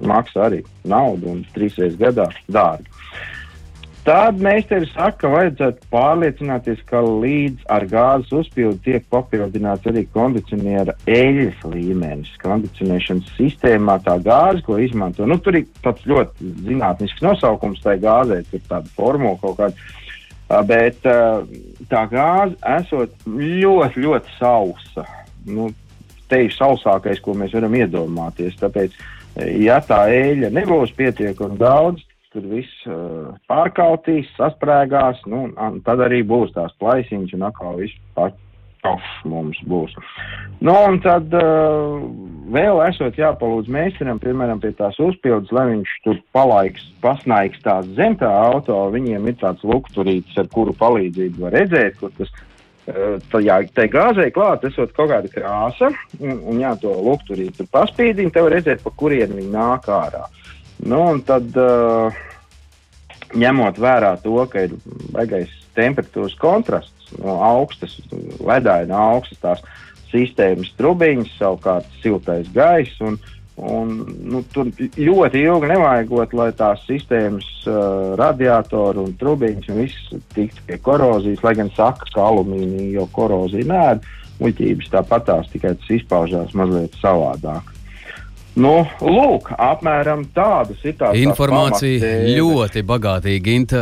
maksā 0.00 0.46
arī 0.46 0.62
naudu 0.88 1.34
un 1.34 1.42
trīsreiz 1.52 1.98
gadā 2.00 2.30
dārgi. 2.48 2.88
Tad 4.06 4.36
meistars 4.38 4.92
saka, 4.94 5.16
ka 5.24 5.28
vajadzētu 5.32 5.88
pārliecināties, 5.90 6.78
ka 6.86 7.00
līdz 7.02 7.64
ar 7.74 7.88
gāzes 7.90 8.30
uzpildi 8.38 8.78
tiek 8.84 9.08
papildināts 9.10 9.88
arī 9.90 10.04
kondicioniera 10.14 10.94
eļļas 11.10 11.64
līmenis. 11.72 12.30
Kondicionēšanas 12.38 13.32
sistēmā 13.34 13.96
tā 14.06 14.14
gāze, 14.22 14.62
ko 14.62 14.78
izmanto, 14.78 15.26
nu, 15.26 15.40
tur 15.42 15.58
ir 15.58 15.66
tāds 15.82 16.06
ļoti 16.06 16.52
zinātnisks 16.68 17.26
nosaukums 17.26 17.82
tai 17.82 17.96
gāzē, 18.06 18.44
tur 18.46 18.62
tāda 18.70 18.94
formula 18.94 19.42
kaut 19.42 19.58
kāda. 19.58 19.90
Bet 20.70 21.02
tā 21.90 22.06
gāze 22.14 22.54
esot 22.76 23.26
ļoti, 23.26 24.06
ļoti 24.06 24.38
sausa. 24.38 25.08
Nu, 25.50 25.72
te 26.30 26.44
ir 26.46 26.54
sausākais, 26.54 27.18
ko 27.24 27.34
mēs 27.34 27.58
varam 27.58 27.74
iedomāties. 27.74 28.54
Tāpēc, 28.62 28.94
ja 29.66 29.82
tā 29.82 30.04
eļļa 30.14 30.54
nebūs 30.54 30.94
pietiekami 30.94 31.58
daudz, 31.58 32.05
tur 32.36 32.48
viss 32.52 32.88
uh, 32.90 33.32
pārkautīs, 33.50 34.28
sasprēgās, 34.36 35.22
nu, 35.30 35.48
un 35.50 35.80
tad 35.86 36.04
arī 36.04 36.22
būs 36.26 36.52
tās 36.56 36.74
plaisiņas, 36.82 37.32
un 37.36 37.46
atkal 37.48 37.78
viss 37.80 37.96
pakaušs 38.16 39.22
mums 39.32 39.60
būs. 39.68 39.96
Nu, 40.60 40.74
un 40.76 41.00
tad 41.04 41.32
uh, 41.36 41.96
vēl 42.52 42.82
esot 42.86 43.16
jāpalūdz 43.18 43.72
meistaram, 43.72 44.20
piemēram, 44.22 44.60
pie 44.60 44.74
tās 44.76 45.00
uzpildes, 45.02 45.54
lai 45.56 45.70
viņš 45.72 45.94
tur 46.04 46.20
palaiks, 46.36 46.84
pasnaiks 47.04 47.64
tās 47.64 47.88
zem 47.98 48.18
tā 48.20 48.32
auto, 48.50 48.84
viņiem 48.92 49.32
ir 49.32 49.40
tāds 49.40 49.64
lukturītis, 49.66 50.36
ar 50.38 50.52
kuru 50.52 50.76
palīdzību 50.76 51.48
var 51.48 51.58
redzēt, 51.60 51.98
kur 52.02 52.12
tas 52.20 52.32
tajā 53.32 53.60
tā 53.74 53.86
gāzē 53.90 54.28
klāt, 54.34 54.64
esot 54.68 54.92
kaut 54.94 55.10
kāda 55.10 55.30
krāsa, 55.32 55.90
un, 56.20 56.38
un 56.52 56.60
jā, 56.62 56.72
to 56.78 56.92
lukturīti 56.94 57.58
tur 57.58 57.70
paspīdini, 57.72 58.32
tev 58.34 58.50
redzēt, 58.52 58.82
pa 58.84 58.92
kurien 58.94 59.34
viņi 59.34 59.50
nāk 59.50 59.88
ārā. 59.90 60.26
Nu, 60.84 61.00
un 61.12 61.22
tad 61.24 61.56
ņemot 63.36 63.78
vērā 63.80 64.16
to, 64.22 64.36
ka 64.50 64.66
ir 64.66 64.76
baigais 65.14 65.52
temperatūras 65.76 66.36
kontrasts 66.40 67.16
no 67.22 67.38
augstas, 67.44 67.96
ledaina 68.42 68.98
augstas 69.12 69.40
tās 69.42 69.64
sistēmas 70.10 70.72
trubiņas, 70.78 71.32
savukārt 71.38 71.88
siltais 72.02 72.48
gaiss. 72.54 73.00
Un, 73.04 73.18
un, 73.56 73.92
nu, 74.30 74.42
tur 74.52 74.70
ļoti 74.70 75.44
ilgi 75.46 75.70
nevajagot, 75.72 76.34
lai 76.36 76.50
tās 76.56 76.82
sistēmas, 76.88 77.46
uh, 77.68 78.14
radiatori 78.20 79.04
un 79.04 79.14
trubiņas 79.20 79.70
un 79.72 79.80
viss 79.84 80.18
tiktu 80.36 80.66
pie 80.68 80.80
korozijas, 80.82 81.44
lai 81.46 81.56
gan 81.60 81.72
saka, 81.76 82.08
ka 82.12 82.28
alumīnija 82.30 83.00
jau 83.00 83.08
korozija 83.16 83.70
nē, 83.70 83.86
muļķības 84.42 84.92
tāpatās, 84.92 85.48
tikai 85.52 85.76
tas 85.78 85.96
izpaužās 86.00 86.52
mazliet 86.58 86.96
savādāk. 87.00 87.75
Nu, 88.56 88.86
lūk, 89.04 89.50
apmēram 89.60 90.22
tādas 90.32 90.80
ir 90.88 90.94
tās 90.96 91.18
informācija. 91.20 92.12
Ļoti 92.38 92.82
bagātīga. 92.88 93.52
Inta, 93.52 93.80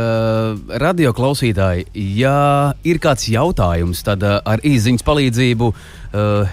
radio 0.83 1.13
klausītāji, 1.15 1.85
ja 2.19 2.73
ir 2.83 2.99
kāds 3.03 3.29
jautājums, 3.31 4.03
tad 4.03 4.25
ar 4.27 4.65
īsiņas 4.67 5.07
palīdzību 5.07 5.71
Uh, 5.71 6.04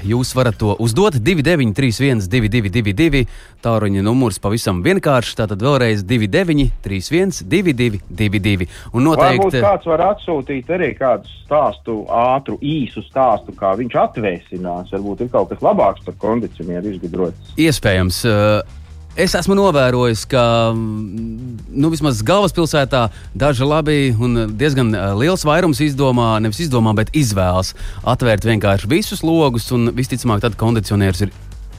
jūs 0.07 0.33
varat 0.37 0.59
to 0.61 0.75
uzdot 0.83 1.17
2931, 1.19 2.27
222, 2.33 3.25
tāruņa 3.65 4.05
numurs 4.05 4.41
pavisam 4.43 4.83
vienkārši. 4.85 5.37
Tātad 5.43 5.63
vēlreiz 5.63 6.05
2931, 6.09 7.43
222. 7.53 8.69
Un 8.93 9.09
noteikti 9.09 9.47
Varbūt 9.47 9.59
kāds 9.63 9.89
var 9.93 10.05
atsūtīt 10.11 10.71
arī 10.77 10.93
kādu 10.99 11.31
stāstu, 11.43 12.03
ātru, 12.09 12.59
īsu 12.59 13.05
stāstu, 13.07 13.55
kā 13.59 13.75
viņš 13.79 13.99
atvēsinās. 14.07 14.93
Varbūt 14.95 15.27
ir 15.27 15.33
kaut 15.33 15.53
kas 15.53 15.65
labāks 15.65 16.05
par 16.07 16.19
kondicionieru 16.23 16.95
izgudrots. 16.95 17.57
Iespējams. 17.61 18.23
Uh, 18.29 18.81
Es 19.13 19.35
esmu 19.37 19.53
novērojis, 19.53 20.23
ka 20.25 20.43
mm, 20.73 21.57
nu, 21.77 21.91
vismaz 21.93 22.23
galvaspilsētā 22.25 23.03
daži 23.37 23.67
labi 23.69 23.97
un 24.17 24.55
diezgan 24.57 24.89
eh, 24.97 25.11
liels 25.21 25.45
vairums 25.45 25.83
izdomā, 25.85 26.39
nevis 26.41 26.63
izdomā, 26.65 26.95
bet 26.97 27.13
izvēlas 27.13 27.75
atvērt 28.09 28.47
vienkārši 28.49 28.89
visus 28.89 29.21
logus, 29.21 29.67
un 29.77 29.91
visticamāk, 29.93 30.41
tad 30.41 30.57
kondicionieris 30.57 31.27
ir 31.27 31.35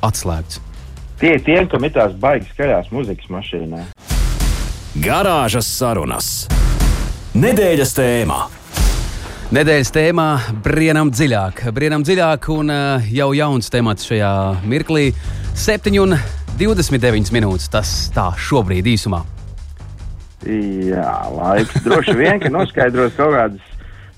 atslēgts. 0.06 0.62
Tie 1.24 1.32
ir 1.40 1.42
tie, 1.42 1.58
kam 1.72 1.88
ir 1.88 1.96
tās 1.96 2.14
baigas 2.22 2.54
skaļās 2.54 2.94
muzikas 2.94 3.34
mašīnā. 3.34 3.82
Garāžas 5.02 5.72
sarunas. 5.74 6.30
Nedēļas 7.34 7.96
tēmā. 7.98 8.40
Nedēļas 9.58 9.94
tēmā 9.96 10.28
brienam 10.62 11.10
dziļāk. 11.10 11.66
Brienam 11.74 12.06
dziļāk 12.06 12.46
un 12.54 12.70
uh, 12.70 13.10
jau 13.10 13.32
jauns 13.34 13.74
temats 13.74 14.06
šajā 14.06 14.34
mirklī. 14.70 15.10
Septiņi 15.58 16.06
un 16.06 16.18
29 16.60 17.34
minūtes. 17.36 17.70
Tas 17.74 17.94
tā 18.14 18.30
šobrīd 18.38 18.88
īsumā. 18.94 19.24
Jā, 20.44 21.14
laiks 21.32 21.86
droši 21.86 22.18
vien, 22.20 22.42
ka 22.44 22.52
noskaidros 22.52 23.14
kaut 23.16 23.32
kādas 23.38 23.70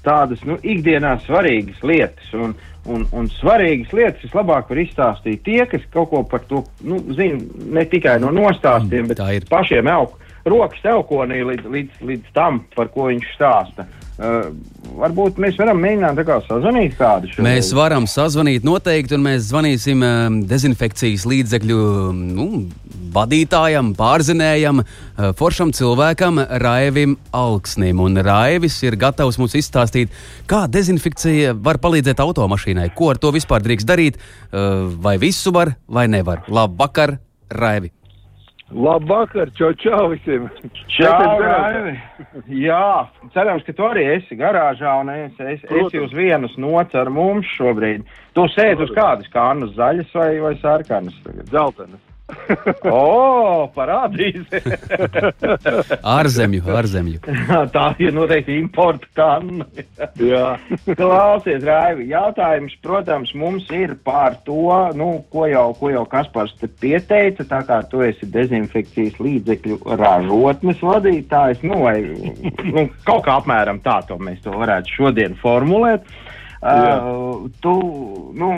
tādas 0.06 0.42
nu, 0.46 0.58
ikdienā 0.62 1.16
svarīgas 1.26 1.82
lietas. 1.86 2.30
Un, 2.38 2.54
un, 2.90 3.06
un 3.16 3.30
svarīgas 3.40 3.94
lietas 3.96 4.26
vislabāk 4.26 4.70
var 4.72 4.82
izstāstīt 4.82 5.44
tie, 5.46 5.62
kas 5.70 5.86
kaut 5.94 6.12
ko 6.14 6.24
par 6.30 6.46
to 6.50 6.64
nu, 6.86 7.02
zina 7.18 7.42
ne 7.80 7.86
tikai 7.90 8.18
no 8.24 8.34
nostāstiem, 8.36 9.10
bet 9.12 9.50
pašiem 9.50 9.90
elk, 9.92 10.18
rokas 10.46 10.86
elkonī 10.86 11.42
līdz, 11.52 11.70
līdz, 11.78 12.02
līdz 12.10 12.34
tam, 12.38 12.64
par 12.78 12.92
ko 12.94 13.10
viņš 13.12 13.32
stāsta. 13.38 13.88
Uh, 14.16 14.54
varbūt 14.96 15.40
mēs 15.44 15.58
varam 15.60 15.82
mēģināt 15.84 16.22
kā, 16.24 16.38
sazvanīt 16.46 16.94
kādu 16.96 17.28
šo. 17.28 17.44
Mēs 17.44 17.74
varam 17.76 18.06
sazvanīt 18.08 18.64
noteikti, 18.64 19.18
un 19.18 19.26
mēs 19.26 19.50
zvanīsim 19.50 20.06
um, 20.08 20.38
dezinfekcijas 20.48 21.26
līdzekļu 21.28 21.80
nu, 22.16 22.46
vadītājam, 23.18 23.90
pārzinējam, 24.00 24.80
uh, 24.86 25.34
foršam 25.36 25.74
cilvēkam, 25.76 26.40
Raivim 26.64 27.18
Alksnim. 27.36 28.00
Un 28.06 28.22
Raivis 28.24 28.80
ir 28.88 28.96
gatavs 29.02 29.36
mums 29.42 29.58
izstāstīt, 29.60 30.16
kā 30.48 30.64
dezinfekcija 30.72 31.52
var 31.60 31.82
palīdzēt 31.84 32.24
automašīnai, 32.24 32.88
ko 32.96 33.12
ar 33.12 33.20
to 33.20 33.36
vispār 33.36 33.68
drīkst 33.68 33.92
darīt, 33.92 34.24
uh, 34.24 34.88
vai 34.96 35.18
visu 35.20 35.52
var 35.52 35.76
vai 35.92 36.08
nevar. 36.08 36.48
Labvakar, 36.48 37.18
Raivi! 37.52 37.92
Labvakar, 38.74 39.52
čau, 39.54 39.74
čau 39.78 40.08
visiem! 40.10 40.48
Čau! 40.90 41.36
Jā, 42.50 43.06
cerams, 43.36 43.62
ka 43.68 43.76
tu 43.78 43.86
arī 43.86 44.08
esi 44.16 44.38
garāžā 44.40 44.96
un 45.04 45.12
es, 45.14 45.38
es, 45.38 45.62
esi 45.70 46.02
uz 46.02 46.16
vienas 46.18 46.58
nots 46.58 46.98
ar 46.98 47.12
mums 47.14 47.46
šobrīd. 47.60 48.08
Tu 48.34 48.48
sēdi 48.56 48.88
uz 48.88 48.96
kādas 48.98 49.30
kārnas, 49.34 49.76
zaļas 49.78 50.18
vai, 50.18 50.32
vai 50.42 50.56
sarkanas? 50.64 51.22
Zeltanas 51.54 52.02
o, 52.90 52.92
oh, 52.92 53.66
parādīs! 53.76 54.48
ārzemju, 56.18 56.64
ārzemju. 56.74 57.20
Tā 57.76 57.86
ir 58.02 58.16
noteikti 58.16 58.58
importa 58.58 59.10
kanna. 59.18 59.68
Jā. 60.18 60.56
Klausies, 60.88 61.62
Raivi, 61.66 62.10
jautājums, 62.10 62.74
protams, 62.86 63.34
mums 63.38 63.70
ir 63.76 63.94
par 64.08 64.40
to, 64.48 64.74
nu, 64.98 65.12
ko 65.34 65.46
jau, 65.52 65.68
ko 65.78 65.94
jau 65.94 66.06
Kaspars 66.10 66.56
te 66.62 66.70
pieteica, 66.82 67.46
tā 67.52 67.62
kā 67.68 67.82
tu 67.92 68.02
esi 68.06 68.30
dezinfekcijas 68.34 69.22
līdzekļu 69.22 69.82
ražotnes 70.02 70.82
vadītājs, 70.82 71.62
nu, 71.68 71.84
vai, 71.86 72.00
nu, 72.66 72.88
kaut 73.06 73.28
kā 73.28 73.38
apmēram 73.38 73.84
tā 73.86 74.02
to 74.10 74.18
mēs 74.18 74.42
to 74.46 74.56
varētu 74.58 74.98
šodien 74.98 75.38
formulēt. 75.44 76.06
Uh, 76.06 76.36
Uh, 76.64 77.50
tu, 77.62 77.74
nu, 78.34 78.52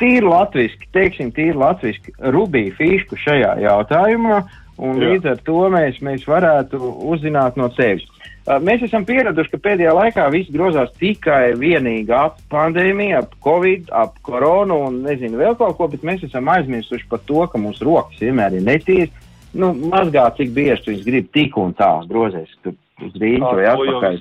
tīri 0.00 0.26
latviski, 0.26 0.88
teiksim, 0.92 1.30
tīri 1.32 1.54
latviski, 1.56 2.12
rubīja 2.34 2.74
fišku 2.76 3.16
šajā 3.22 3.54
jautājumā, 3.62 4.42
un 4.82 4.98
Jā. 4.98 5.12
līdz 5.12 5.30
ar 5.30 5.40
to 5.46 5.62
mēs, 5.72 6.00
mēs 6.04 6.26
varētu 6.28 6.80
uzzināt 7.14 7.56
no 7.60 7.70
tevis. 7.76 8.04
Uh, 8.44 8.58
mēs 8.60 8.82
esam 8.84 9.06
pieraduši, 9.08 9.54
ka 9.54 9.62
pēdējā 9.68 9.94
laikā 9.96 10.26
viss 10.34 10.52
grozās 10.52 10.90
tikai 11.00 11.54
vienīgi 11.56 12.12
ap 12.12 12.42
pandēmiju, 12.52 13.22
ap 13.22 13.38
covid, 13.46 13.88
ap 13.94 14.18
koronu 14.26 14.82
un 14.90 15.00
nezinu 15.06 15.40
vēl 15.40 15.56
kaut 15.60 15.78
ko, 15.78 15.88
bet 15.94 16.04
mēs 16.04 16.26
esam 16.26 16.50
aizmirsuši 16.52 17.08
par 17.08 17.22
to, 17.24 17.46
ka 17.48 17.60
mūsu 17.62 17.86
rokas 17.88 18.20
vienmēr 18.20 18.58
ir 18.58 18.66
netīras. 18.66 19.22
Nu, 19.54 19.70
mazgā, 19.72 20.26
cik 20.34 20.50
bieži 20.50 20.90
viņas 20.90 21.06
grib 21.06 21.30
tik 21.32 21.56
un 21.62 21.70
tā 21.78 21.88
grozēs, 22.10 22.50
tur 22.66 22.74
uz 23.02 23.16
rīņķa 23.18 23.50
vai 23.58 23.64
atpakaļ. 23.72 24.18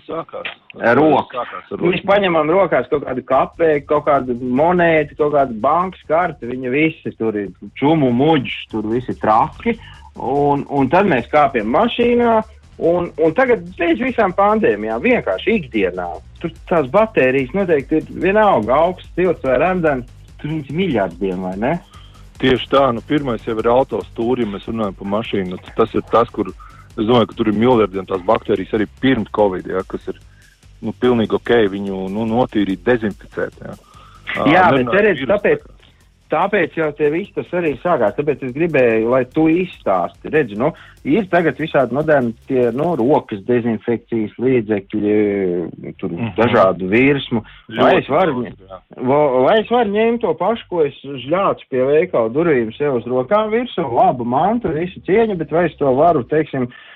Rokas. 0.97 1.51
Mēs 1.77 2.01
paņemam 2.09 2.49
rokās 2.49 2.89
kaut 2.89 3.05
kādu 3.05 3.23
kapēku, 3.29 3.85
kaut 3.91 4.07
kādu 4.07 4.35
monētu, 4.41 5.17
kaut 5.19 5.35
kādu 5.35 5.57
bankas 5.61 6.01
karti, 6.09 6.49
viņa 6.49 6.73
visi 6.73 7.13
tur 7.19 7.37
ir 7.37 7.51
čumu 7.79 8.09
muģis, 8.15 8.57
tur 8.73 8.89
visi 8.89 9.15
traki. 9.21 9.77
Un, 10.17 10.65
un 10.69 10.89
tad 10.93 11.09
mēs 11.09 11.29
kāpjam 11.31 11.69
mašīnā. 11.73 12.41
Un, 12.83 13.11
un 13.21 13.33
tagad 13.37 13.67
pēc 13.77 13.99
visām 14.01 14.33
pandēmijām, 14.33 15.01
vienkārši 15.03 15.59
ikdienā, 15.59 16.07
tur 16.41 16.49
tās 16.69 16.87
baterijas 16.91 17.53
noteikti 17.53 17.99
ir 17.99 18.07
vienalga 18.23 18.73
augsts, 18.73 19.11
silts 19.13 19.45
vai 19.45 19.59
randams, 19.61 20.09
tur 20.41 20.49
viņas 20.49 20.71
ir 20.71 20.79
miljardiem, 20.79 21.45
vai 21.45 21.53
ne? 21.61 21.73
Tieši 22.41 22.71
tā, 22.73 22.87
nu 22.97 23.03
pirmais 23.05 23.45
jau 23.45 23.53
ir 23.61 23.69
autostūri, 23.69 24.43
ja 24.43 24.55
mēs 24.55 24.65
runājam 24.67 24.97
par 24.97 25.11
mašīnu. 25.13 25.61
Tas 25.77 25.93
ir 25.93 26.01
tas, 26.09 26.33
kur 26.33 26.49
mēs 26.49 26.72
Es 26.93 27.07
domāju, 27.07 27.31
ka 27.31 27.37
tur 27.39 27.49
ir 27.49 27.57
miljardiem 27.57 28.05
tās 28.09 28.21
baktērijas 28.27 28.75
arī 28.77 28.87
pirms 29.01 29.31
Covid, 29.33 29.69
ja, 29.73 29.81
kas 29.89 30.05
ir 30.11 30.19
nu, 30.83 30.93
pilnīgi 30.93 31.37
ok, 31.39 31.53
viņu 31.73 32.03
nu, 32.13 32.27
notīrīt, 32.29 32.83
dezinficēt. 32.85 33.57
Ja. 33.63 33.77
Jā, 34.49 34.67
uh, 34.67 34.77
bet 34.77 34.93
redz, 34.93 35.23
tāpēc, 35.29 35.65
tāpēc 36.33 36.77
jau 36.79 36.89
te 36.97 37.09
viss 37.13 37.33
tas 37.35 37.49
arī 37.55 37.75
sākās. 37.83 38.15
Tāpēc 38.17 38.43
es 38.47 38.53
gribēju, 38.55 39.09
lai 39.13 39.23
tu 39.33 39.45
izstāsti. 39.51 40.31
Redzi, 40.33 40.57
nu, 40.59 40.71
ir 41.07 41.27
tagad 41.31 41.59
visādi 41.61 41.95
moderni 41.95 42.33
tie, 42.49 42.67
nu, 42.75 42.91
rokas 42.99 43.43
dezinfekcijas 43.47 44.35
līdzekļi, 44.41 45.17
tur 46.01 46.11
mm 46.11 46.19
-hmm. 46.19 46.33
dažādu 46.39 46.89
virsmu. 46.91 47.43
Vai 47.79 47.97
es, 47.99 48.09
varu, 48.09 48.45
vai 49.45 49.59
es 49.61 49.69
varu 49.71 49.93
ņemt 49.93 50.25
to 50.25 50.33
pašu, 50.39 50.65
ko 50.69 50.85
es 50.87 50.97
žļācu 51.03 51.69
pie 51.69 51.85
veikala 51.89 52.33
durvīm 52.33 52.73
sev 52.77 52.99
uz 53.01 53.05
rokām 53.09 53.53
virsmu, 53.53 53.91
labu 53.93 54.25
mantu, 54.25 54.73
visu 54.73 55.01
cieņu, 55.07 55.37
bet 55.37 55.51
vai 55.51 55.67
es 55.69 55.77
to 55.77 55.93
varu, 55.95 56.23
teiksim, 56.23 56.69
uh, 56.69 56.92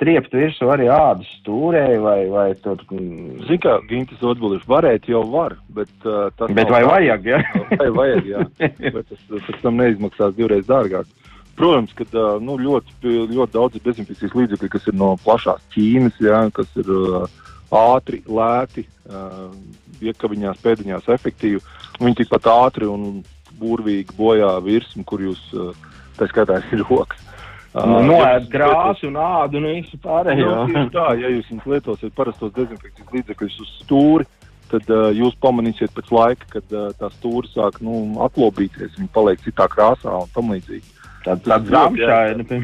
triept 0.00 0.32
virsū 0.32 0.70
arī 0.72 0.86
ādas 0.92 1.28
stūrē 1.42 1.98
vai, 2.00 2.18
vai 2.32 2.46
tur. 2.62 2.80
Mm. 2.88 3.42
Zini, 3.44 3.60
kā 3.60 3.74
Gintas 3.90 4.22
atbildēšu, 4.24 4.68
varēt 4.70 5.08
jau 5.10 5.22
var, 5.28 5.58
bet 5.76 5.90
uh, 6.08 6.30
tas. 6.38 6.52
Bet 6.56 6.72
vai 6.72 6.82
vajag, 6.86 7.28
ja? 7.28 7.40
vai 7.80 7.88
vajag, 7.98 8.30
jā. 8.30 8.44
bet 8.58 9.02
tas 9.10 9.24
pēc 9.28 9.58
tam 9.64 9.76
neizmaksās 9.80 10.36
divreiz 10.38 10.64
dārgāk. 10.68 11.10
Protams, 11.58 11.92
ka 11.98 12.06
uh, 12.14 12.38
nu, 12.40 12.54
ļoti, 12.62 13.12
ļoti 13.34 13.52
daudz 13.56 13.82
dezinfekcijas 13.84 14.36
līdzekļi, 14.38 14.72
kas 14.72 14.88
ir 14.88 14.96
no 14.96 15.12
plašās 15.24 15.64
Ķīnas, 15.74 16.20
jā, 16.22 16.40
kas 16.54 16.72
ir 16.78 16.92
uh, 16.94 17.28
ātri, 17.74 18.22
lēti, 18.24 18.86
uh, 19.10 19.48
iekaviņās, 20.00 20.62
pēdiņās 20.64 21.10
efektīvi. 21.18 21.60
Viņi 21.98 22.22
tikpat 22.22 22.46
ātri 22.54 22.88
un 22.88 23.24
burvīgi 23.58 24.14
bojā 24.16 24.54
virsmu, 24.64 25.04
kur 25.04 25.28
jūs, 25.28 25.42
uh, 25.58 25.74
tā 26.16 26.30
skaitā, 26.30 26.62
ir 26.72 26.86
rokas. 26.86 27.26
Nu, 27.86 28.00
Noēd 28.08 28.48
krāsu 28.52 29.08
un 29.10 29.18
ādu 29.22 29.60
un 29.60 29.68
visu 29.74 29.98
pārējo. 30.02 30.54
Nu, 30.72 30.84
tā, 30.94 31.12
ja 31.20 31.30
jūs 31.32 31.50
lietosiet 31.68 32.14
parastos 32.16 32.54
dezinfekcijas 32.56 33.14
līdzekļus 33.14 33.58
uz 33.64 33.74
stūri, 33.82 34.28
tad 34.72 34.88
uh, 34.92 35.08
jūs 35.16 35.36
pamanīsiet 35.42 35.92
pēc 35.96 36.10
laika, 36.12 36.48
kad 36.56 36.74
uh, 36.76 36.88
tā 36.98 37.10
stūra 37.16 37.48
sāk 37.52 37.80
nu, 37.84 38.00
atlobīties, 38.24 38.96
viņa 38.98 39.12
paliek 39.14 39.44
citā 39.44 39.68
krāsā 39.72 40.16
un 40.22 40.32
tam 40.34 40.52
līdzīgi. 40.54 40.96
Tāda 41.24 41.40
tā 41.44 41.58
zamšaina. 41.72 42.62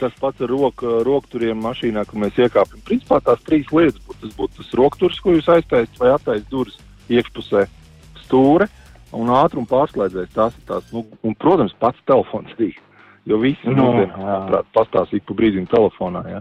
tas 0.00 0.16
pats 0.20 0.42
ar 0.44 0.50
roku, 0.50 0.98
rokturiem 1.06 1.60
mašīnā, 1.64 2.04
kad 2.08 2.20
mēs 2.20 2.38
iekāpjam. 2.40 2.82
Principā 2.86 3.20
tās 3.24 3.42
trīs 3.46 3.70
lietas 3.74 4.00
būtu. 4.04 4.20
Tas 4.24 4.36
būtu 4.36 4.60
tas 4.60 4.74
rokturs, 4.76 5.20
ko 5.22 5.36
jūs 5.36 5.48
aiztaisat 5.52 6.00
vai 6.00 6.12
attaisat 6.14 6.50
durvis 6.52 6.76
iekšpusē, 7.10 7.64
stūre 8.24 8.68
un 9.16 9.32
ātruma 9.34 9.68
pārslēdzējs. 9.70 10.34
Tās 10.36 10.56
ir 10.58 10.66
tās, 10.68 10.86
nu, 10.94 11.04
un, 11.26 11.36
protams, 11.40 11.74
pats 11.80 12.00
telefons 12.08 12.52
rīk. 12.58 12.78
Jo 13.30 13.38
visi 13.38 13.70
no, 13.70 13.76
nu, 13.76 13.90
mūsdienās 13.94 14.70
pastāstīt 14.74 15.22
pa 15.28 15.36
brīdim 15.38 15.68
telefonā. 15.70 16.24
Jā. 16.26 16.40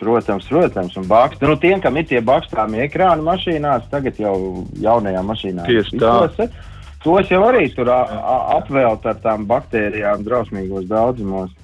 Protams, 0.00 0.48
protams, 0.48 0.96
un 1.00 1.06
baksti. 1.08 1.46
Nu, 1.48 1.56
tiem, 1.60 1.80
kam 1.80 1.96
ir 1.96 2.08
tie 2.10 2.20
bakstāmi 2.24 2.82
ekrāni 2.84 3.24
mašīnās, 3.24 3.86
tagad 3.92 4.18
jau 4.20 4.34
jaunajā 4.80 5.22
mašīnā. 5.24 5.68
Tieši 5.68 6.00
tā. 6.02 6.10
Tos, 6.36 6.66
tos 7.04 7.30
jau 7.32 7.40
arī 7.46 7.70
tur 7.72 7.88
apvēlt 7.88 9.06
ar 9.08 9.22
tām 9.24 9.46
baktērijām 9.48 10.26
drausmīgos 10.26 10.88
daudzumos. 10.90 11.54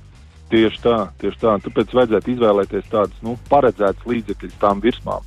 Tieši 0.53 0.81
tā, 0.85 0.97
tieši 1.21 1.43
tā. 1.43 1.57
Tāpēc 1.67 1.93
vajadzētu 1.99 2.33
izvēlēties 2.37 2.89
tādus 2.93 3.27
nu, 3.27 3.35
paredzētus 3.51 4.09
līdzekļus 4.09 4.57
tām 4.63 4.81
virsmām. 4.85 5.27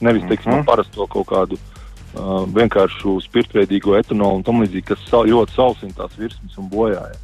Nevis, 0.00 0.24
teiksim, 0.30 0.52
mm 0.52 0.58
-hmm. 0.60 0.70
parasto 0.70 1.06
kaut 1.06 1.28
kādu 1.28 1.58
uh, 1.58 2.46
vienkāršu 2.56 3.18
spirtveidīgo 3.26 3.98
etanolu 3.98 4.40
un 4.40 4.46
tam 4.46 4.62
līdzīgi, 4.62 4.86
kas 4.94 5.04
sa 5.10 5.26
ļoti 5.26 5.54
sausina 5.58 5.98
tās 6.00 6.16
virsmas 6.18 6.56
un 6.58 6.70
bojāja 6.72 7.20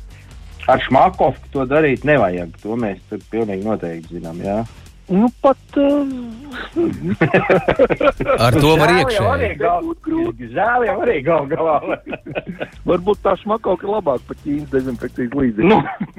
ar 0.69 0.85
šmakovku 0.85 1.55
to 1.55 1.65
darīt 1.69 2.05
nevajag. 2.09 2.53
To 2.65 2.77
mēs 2.81 3.01
pilnīgi 3.33 3.67
noteikti 3.67 4.19
zinām. 4.19 4.45
Jā. 4.45 4.61
Nu, 5.09 5.29
pat. 5.41 5.57
Uh... 5.77 6.07
Ar 8.47 8.53
to 8.61 8.75
var 8.77 8.91
iekšā. 8.93 9.25
Žēl 10.53 10.85
jau 10.85 10.97
arī 11.05 11.17
gal 11.25 11.47
galā. 11.49 11.77
Varbūt 12.89 13.23
tā 13.25 13.33
šmakauka 13.41 13.87
ir 13.87 13.93
labāka 13.95 14.29
par 14.29 14.39
ķīnas 14.43 14.69
dezinfekcijas 14.73 15.37
līdzekli. 15.39 15.71
Nu, 15.71 15.79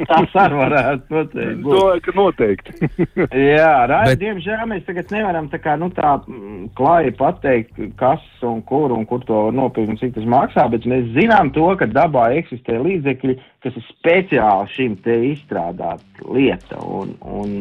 tas 0.10 0.36
arī 0.42 0.60
varētu 0.64 1.16
noteikti. 1.16 1.56
Domāju, 1.68 2.04
ka 2.08 2.16
noteikti. 2.18 2.90
Jā, 3.60 3.74
rādi, 3.92 4.16
Bet... 4.16 4.22
diemžēl 4.24 4.66
mēs 4.74 4.84
tagad 4.90 5.14
nevaram 5.14 5.52
tā 5.54 5.62
kā, 5.62 5.78
nu, 5.82 5.92
tā 5.94 6.16
mm, 6.24 6.72
klāji 6.78 7.14
pateikt, 7.20 7.82
kas 8.02 8.26
un 8.46 8.64
kur 8.66 8.94
un 8.96 9.06
kur 9.10 9.22
to 9.30 9.46
nopirkt 9.54 9.94
un 9.94 10.02
cik 10.02 10.18
tas 10.18 10.30
maksā, 10.30 10.66
bet 10.74 10.90
mēs 10.90 11.14
zinām 11.18 11.54
to, 11.54 11.70
ka 11.78 11.90
dabā 11.90 12.32
eksistē 12.42 12.82
līdzekļi, 12.82 13.38
kas 13.64 13.76
ir 13.76 13.86
speciāli 13.90 14.72
šim 14.76 14.96
te 15.04 15.18
izstrādāt 15.34 16.24
lieta. 16.24 16.80
Un, 16.86 17.14
un, 17.20 17.58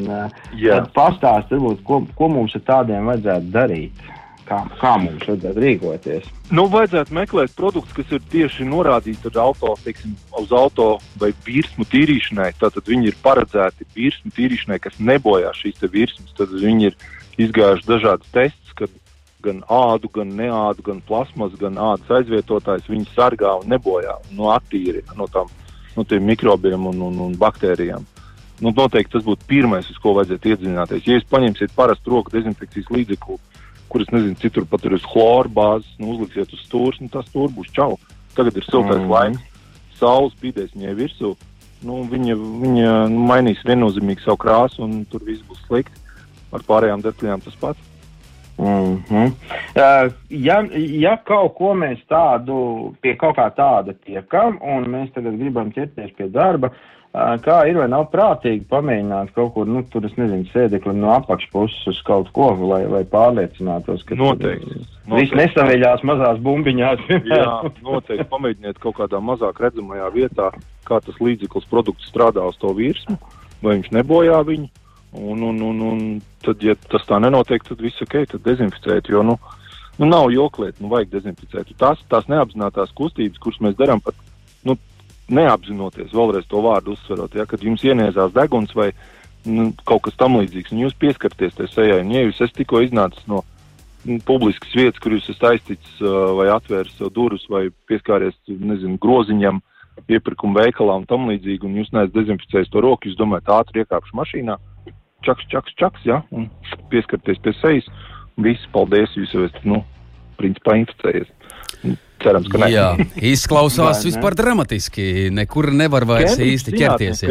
Jā. 0.59 0.79
tad 0.79 0.92
pastāst, 0.94 1.53
varbūt, 1.55 1.83
ko, 1.87 2.03
ko 2.18 2.31
mums 2.33 2.55
ar 2.59 2.64
tādiem 2.68 3.11
vajadzētu 3.11 3.53
darīt. 3.55 4.07
Kā, 4.49 4.62
kā 4.81 4.94
mums 4.96 5.27
vajadzētu 5.29 5.61
rīkoties? 5.61 6.29
Nu, 6.57 6.64
vajadzētu 6.73 7.12
meklēt 7.18 7.53
produktus, 7.57 7.92
kas 7.99 8.14
ir 8.16 8.23
tieši 8.33 8.64
norādīti 8.64 9.29
auto, 9.37 9.75
teiksim, 9.85 10.14
uz 10.40 10.55
auto 10.57 10.94
vai 11.20 11.35
virsmu 11.44 11.85
tīrīšanai. 11.92 12.55
Tātad 12.62 12.88
viņi 12.88 13.11
ir 13.11 13.18
paredzēti 13.25 13.85
virsmu 13.99 14.33
tīrīšanai, 14.38 14.81
kas 14.81 14.96
nebojā 15.03 15.53
šīs 15.59 15.85
virsmas. 15.92 16.33
Tad 16.38 16.55
viņi 16.55 16.88
ir 16.88 16.96
izgājuši 17.44 17.90
dažādas 17.90 18.33
testus, 18.33 18.73
kad 18.79 18.96
gan 19.44 19.61
ādu, 19.70 20.09
gan 20.14 20.33
neādu, 20.38 20.83
gan 20.87 21.03
plasmas, 21.05 21.53
gan 21.61 21.77
ādas 21.79 22.09
aizvietotājs 22.23 22.88
viņi 22.90 23.11
sargā 23.12 23.53
un 23.61 23.68
nebojā 23.75 24.16
no 24.35 24.49
attīri 24.55 25.05
no, 25.18 25.29
tām, 25.31 25.51
no 25.99 26.07
tiem 26.07 26.25
mikrobiem 26.31 26.87
un, 26.93 27.03
un, 27.11 27.19
un 27.27 27.35
baktērijām 27.39 28.07
nu, 28.63 28.73
noteikti 28.75 29.17
tas 29.17 29.27
būtu 29.27 29.47
pirmais, 29.49 29.89
uz 29.91 29.99
ko 30.03 30.15
vajadzētu 30.19 30.53
iedziļināties. 30.53 31.07
Ja 31.07 31.19
jūs 31.19 31.29
paņemsiet 31.31 31.75
parastu 31.77 32.15
roku 32.15 32.33
dezinfekcijas 32.35 32.91
līdzekli, 32.95 33.39
kurus, 33.89 34.11
nezinu, 34.13 34.39
citur 34.43 34.67
pat 34.69 34.85
ir 34.87 34.97
uz 34.99 35.05
chloru 35.09 35.53
bāzes, 35.53 35.91
nu, 36.01 36.15
uzliksiet 36.15 36.53
uz 36.55 36.65
stūres, 36.67 36.99
nu, 37.03 37.11
tas 37.13 37.29
stūri 37.31 37.55
būs 37.57 37.71
čau. 37.77 37.95
Tagad 38.37 38.59
ir 38.59 38.67
siltais 38.67 39.01
mm. 39.01 39.13
laiks, 39.13 39.63
saules 39.99 40.35
spīdēs 40.37 40.75
viņai 40.77 40.97
virsū. 40.99 41.35
Nu, 41.87 42.01
viņa 42.11 42.35
viņa 42.35 42.95
nu, 43.13 43.23
mainīs 43.29 43.63
viennozīmīgi 43.67 44.25
savu 44.25 44.41
krāsu, 44.43 44.83
un 44.87 45.05
tur 45.11 45.23
viss 45.27 45.47
būs 45.47 45.63
slikti. 45.69 46.07
Ar 46.55 46.65
pārējām 46.67 47.05
detaļām 47.05 47.45
tas 47.45 47.57
pats. 47.61 47.83
Mm 48.59 49.03
-hmm. 49.09 49.33
ja, 50.29 50.62
ja 51.01 51.16
kaut 51.25 51.55
ko 51.55 51.75
mēs 51.75 51.99
tādu, 52.11 52.94
pie 53.01 53.14
kaut 53.16 53.37
kā 53.37 53.51
tāda 53.55 53.94
tiekam, 54.05 54.59
un 54.62 54.88
mēs 54.90 55.12
tagad 55.14 55.38
gribam 55.38 55.71
ķerties 55.73 56.11
pie 56.16 56.29
darba, 56.29 56.71
Kā 57.16 57.62
ir 57.64 57.79
vai 57.81 57.87
nav 57.88 58.11
prātīgi 58.12 58.66
pamēģināt 58.68 59.31
kaut 59.33 59.55
kur, 59.55 59.66
nu, 59.66 59.81
tur 59.90 60.05
es 60.05 60.12
nezinu, 60.21 60.44
sēdekli 60.53 60.92
no 60.92 61.09
apakšpuses 61.14 61.87
uz 61.88 62.01
kaut 62.05 62.29
ko, 62.37 62.51
lai, 62.68 62.83
lai 62.85 63.01
pārliecinātos, 63.09 64.05
ka 64.07 64.18
noteikti. 64.18 64.83
Viss 65.09 65.33
nesavēļās 65.33 66.05
mazās 66.07 66.38
bumbiņās. 66.44 67.07
Jā, 67.33 67.47
noteikti 67.81 68.29
pamēģiniet 68.29 68.83
kaut 68.85 68.99
kādā 69.01 69.23
mazāk 69.25 69.62
redzamajā 69.64 70.11
vietā, 70.14 70.51
kā 70.85 71.01
tas 71.05 71.16
līdzeklis 71.25 71.66
produkts 71.73 72.12
strādā 72.12 72.44
uz 72.44 72.61
to 72.61 72.75
virsmu, 72.77 73.16
vai 73.64 73.79
viņš 73.79 73.90
nebojā 73.97 74.42
viņu. 74.44 74.68
Un, 75.12 75.42
un, 75.42 75.61
un, 75.64 75.81
un 75.81 76.01
tad, 76.44 76.62
ja 76.62 76.75
tas 76.90 77.07
tā 77.09 77.16
nenotiek, 77.23 77.64
tad 77.64 77.81
viss 77.81 78.05
ok, 78.05 78.21
tad 78.29 78.44
dezinficēt, 78.44 79.09
jo, 79.09 79.23
nu, 79.25 79.38
nu 79.99 80.09
nav 80.09 80.29
jokliet, 80.35 80.77
nu, 80.83 80.90
vajag 80.92 81.14
dezinficēt. 81.14 81.73
Tās, 81.81 82.03
tās 82.12 82.29
neapzinātās 82.29 82.92
kustības, 82.99 83.40
kuras 83.40 83.62
mēs 83.64 83.79
darām 83.79 84.03
pat, 84.05 84.18
nu, 84.68 84.77
neapzinoties, 85.33 86.12
vēlreiz 86.12 86.49
to 86.49 86.61
vārdu 86.64 86.92
uzsverot, 86.97 87.37
ja, 87.37 87.47
kad 87.49 87.64
jums 87.64 87.85
ieniezās 87.85 88.35
deguns 88.37 88.75
vai 88.77 88.90
nu, 89.49 89.71
kaut 89.88 90.05
kas 90.07 90.18
tamlīdzīgs, 90.21 90.75
un 90.75 90.85
jūs 90.85 90.97
pieskarties 91.01 91.57
tai 91.57 91.68
sejai, 91.73 92.03
un 92.05 92.12
ja 92.12 92.27
jūs 92.27 92.42
esat 92.42 92.61
tikko 92.61 92.83
iznācis 92.85 93.25
no 93.31 93.42
nu, 94.05 94.18
publiskas 94.29 94.77
vietas, 94.77 95.01
kur 95.03 95.16
jūs 95.16 95.29
esat 95.33 95.55
aizticis 95.55 96.01
uh, 96.05 96.35
vai 96.38 96.49
atvēris 96.53 96.97
sev 96.99 97.12
durvis 97.14 97.49
vai 97.51 97.68
pieskāries, 97.90 98.37
nezinu, 98.49 98.99
groziņam, 99.03 99.61
iepirkuma 100.09 100.62
veikalā 100.62 101.01
un 101.01 101.07
tam 101.11 101.27
līdzīgi, 101.31 101.66
un 101.66 101.81
jūs 101.81 101.92
neesat 101.94 102.14
dezinficējis 102.14 102.71
to 102.73 102.83
roku, 102.85 103.09
jūs 103.09 103.18
domājat, 103.18 103.51
ātri 103.57 103.83
iekāpšu 103.83 104.16
mašīnā, 104.21 104.57
čaks, 105.26 105.46
čaks, 105.52 105.74
čaks, 105.81 106.04
ja, 106.09 106.22
un 106.35 106.48
pieskarties 106.92 107.40
pie 107.44 107.54
sejas, 107.59 107.88
viss, 108.40 108.68
paldies, 108.74 109.14
jūs 109.18 109.35
jau 109.35 109.46
esat, 109.46 109.64
nu, 109.68 109.83
principā 110.38 110.78
inficējies. 110.83 111.31
Cerams, 112.22 112.48
ka 112.50 112.61
ne. 112.62 112.70
Jā, 112.72 112.88
izklausās 113.35 114.02
Vai, 114.02 114.11
vispār 114.11 114.35
ne? 114.35 114.40
dramatiski. 114.42 115.07
Nekur 115.35 115.70
nevar 115.74 116.07
vairs 116.09 116.35
Kembrīdž 116.35 116.54
īsti 116.57 116.74
ķerties. 116.81 117.24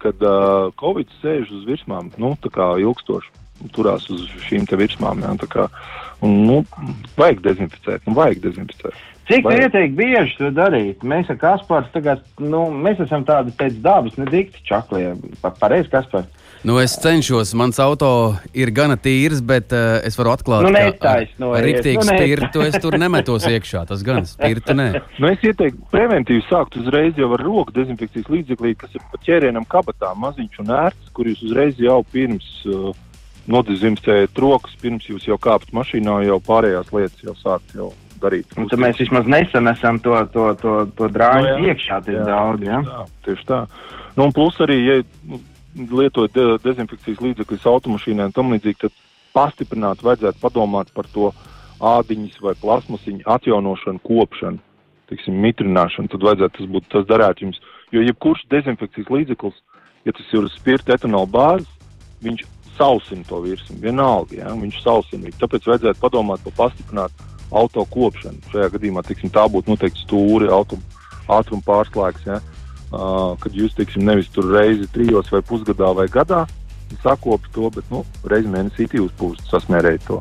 Kad 0.00 0.22
uh, 0.22 0.70
Covid 0.80 1.10
sēž 1.20 1.50
uz 1.50 1.66
virsmām, 1.68 2.12
nu, 2.20 2.32
tā 2.40 2.52
kā 2.54 2.72
ilgstoši 2.80 3.40
turās 3.74 4.06
uz 4.12 4.24
šīm 4.46 4.64
virsmām. 4.80 5.20
Jā, 5.24 5.34
kā, 5.50 5.66
un, 6.24 6.38
nu, 6.48 6.60
vajag 7.18 7.42
dezinficēt, 7.44 8.06
nu, 8.08 8.16
vajag 8.16 8.40
dezinficēt. 8.46 8.96
Cik 9.30 9.44
tu 9.46 9.52
ieteikti 9.54 9.94
bieži 9.94 10.38
to 10.40 10.48
darīt? 10.54 11.04
Mēs 11.06 11.28
ar 11.30 11.36
Kasparu 11.38 11.90
tagad, 11.94 12.24
nu, 12.42 12.64
mēs 12.72 13.02
esam 13.04 13.22
tādi 13.28 13.52
pēc 13.58 13.76
dabas, 13.84 14.16
ne 14.18 14.26
dikti 14.30 14.64
čaklie. 14.66 15.12
Pareizi, 15.60 15.90
Kaspars. 15.92 16.39
Nu, 16.62 16.76
es 16.76 16.92
cenšos, 17.00 17.54
mans 17.56 17.78
auto 17.80 18.36
ir 18.52 18.68
gana 18.76 18.98
tīrs, 19.00 19.38
bet 19.40 19.72
uh, 19.72 19.96
es 20.04 20.18
varu 20.18 20.34
atklāt, 20.34 20.66
nu, 20.68 20.82
ka 21.00 21.14
ar, 21.16 21.22
no 21.40 21.54
rīktīgu 21.56 22.02
nu, 22.04 22.16
spirtu 22.18 22.64
es 22.66 22.76
tur 22.82 22.98
nemetos 23.00 23.46
iekšā. 23.48 23.86
Tas 23.88 24.02
gan 24.04 24.26
spirtu 24.28 24.76
nē. 24.76 24.88
Nu, 25.20 25.30
es 25.32 25.40
ieteiktu 25.44 25.88
preventīvi 25.92 26.42
sākt 26.50 26.76
uzreiz 26.80 27.16
jau 27.16 27.30
ar 27.32 27.44
roku 27.44 27.72
dezinfekcijas 27.76 28.28
līdzeklī, 28.32 28.74
kas 28.76 28.92
ir 28.96 29.04
pa 29.08 29.20
ķērienam 29.24 29.64
kabatā 29.72 30.12
maziņš 30.20 30.60
un 30.60 30.74
ērts, 30.82 31.10
kur 31.16 31.30
jūs 31.32 31.40
uzreiz 31.48 31.80
jau 31.80 31.98
pirms 32.12 32.50
uh, 32.68 32.92
nodezinficējat 33.48 34.40
rokas, 34.44 34.76
pirms 34.84 35.08
jūs 35.08 35.26
jau 35.30 35.40
kāpat 35.40 35.72
mašīnā, 35.76 36.20
jau 36.28 36.38
pārējās 36.44 36.92
lietas 36.92 37.24
jau 37.24 37.36
sākt 37.40 37.76
jau 37.76 37.90
darīt. 38.20 38.52
Un 38.60 38.68
tad 38.68 38.82
mēs 38.82 39.00
vismaz 39.00 39.28
nesanesam 39.32 40.00
to, 40.04 40.16
to, 40.34 40.50
to, 40.60 40.74
to 40.98 41.08
drāņu 41.12 41.46
Nu, 41.46 41.54
jā. 41.56 41.72
iekšā 41.72 42.02
tik 42.04 42.20
daudz. 42.28 42.66
Ja? 42.68 42.82
Tā, 42.84 43.06
tieši 43.28 43.48
tā. 43.48 43.62
Nu, 44.16 44.26
un 44.26 44.34
plus 44.36 44.60
arī, 44.60 44.76
ja 44.84 44.98
nu, 45.30 45.40
lietojat 45.76 46.34
de 46.34 46.46
dezinfekcijas 46.64 47.22
līdzekļus 47.22 47.68
automašīnai 47.70 48.28
un 48.30 48.34
tam 48.34 48.52
līdzīgi, 48.54 48.80
tad 48.86 48.96
pastiprināt 49.34 50.02
vajadzētu 50.02 50.42
padomāt 50.42 50.90
par 50.94 51.06
to 51.14 51.30
ādiņas 51.80 52.40
vai 52.44 52.54
plasmasiņu 52.60 53.26
atjaunošanu, 53.30 54.02
kopšanu, 54.04 54.60
tiksim, 55.10 55.38
mitrināšanu. 55.44 56.10
Tad 56.12 56.26
vajadzētu 56.26 56.58
tas 56.58 56.70
būt 56.74 56.88
tas 56.92 57.06
darētu 57.08 57.46
jums. 57.46 57.60
Jo 57.94 58.04
jebkurš 58.04 58.46
dezinfekcijas 58.52 59.10
līdzeklis, 59.10 59.60
ja 60.06 60.14
tas 60.16 60.34
ir 60.34 60.46
uz 60.46 60.56
spirta 60.58 60.96
etanola 60.98 61.30
bāzes, 61.30 61.70
viņš 62.24 62.44
sausina 62.76 63.24
to 63.28 63.40
virsmu. 63.44 63.78
Vienalga, 63.82 64.38
ja? 64.42 64.52
viņš 64.56 64.80
sausina. 64.84 65.32
Tāpēc 65.40 65.68
vajadzētu 65.70 66.02
padomāt 66.02 66.42
par 66.46 66.56
pastiprinātu 66.64 67.28
auto 67.50 67.84
kopšanu. 67.90 68.42
Šajā 68.52 68.70
gadījumā 68.76 69.02
tiksim, 69.06 69.32
tā 69.34 69.46
būtu 69.50 69.72
noteikti 69.72 70.04
stūri, 70.04 70.50
ātruma 70.50 71.66
pārslēgs. 71.66 72.26
Ja? 72.28 72.40
Kad 72.90 73.52
jūs 73.54 73.74
teiksim, 73.78 74.02
nevis 74.04 74.28
tur 74.34 74.48
reizi 74.50 74.88
trijos 74.90 75.30
vai 75.30 75.40
pusgadā 75.46 75.92
vai 75.94 76.08
gadā 76.10 76.46
sakopjat 77.04 77.52
to, 77.54 77.68
bet 77.70 77.84
nu, 77.92 78.00
reizi 78.26 78.50
mēnesī 78.50 78.88
jūs 78.90 79.12
pūst 79.18 79.46
sasmērējat 79.52 80.06
to. 80.08 80.18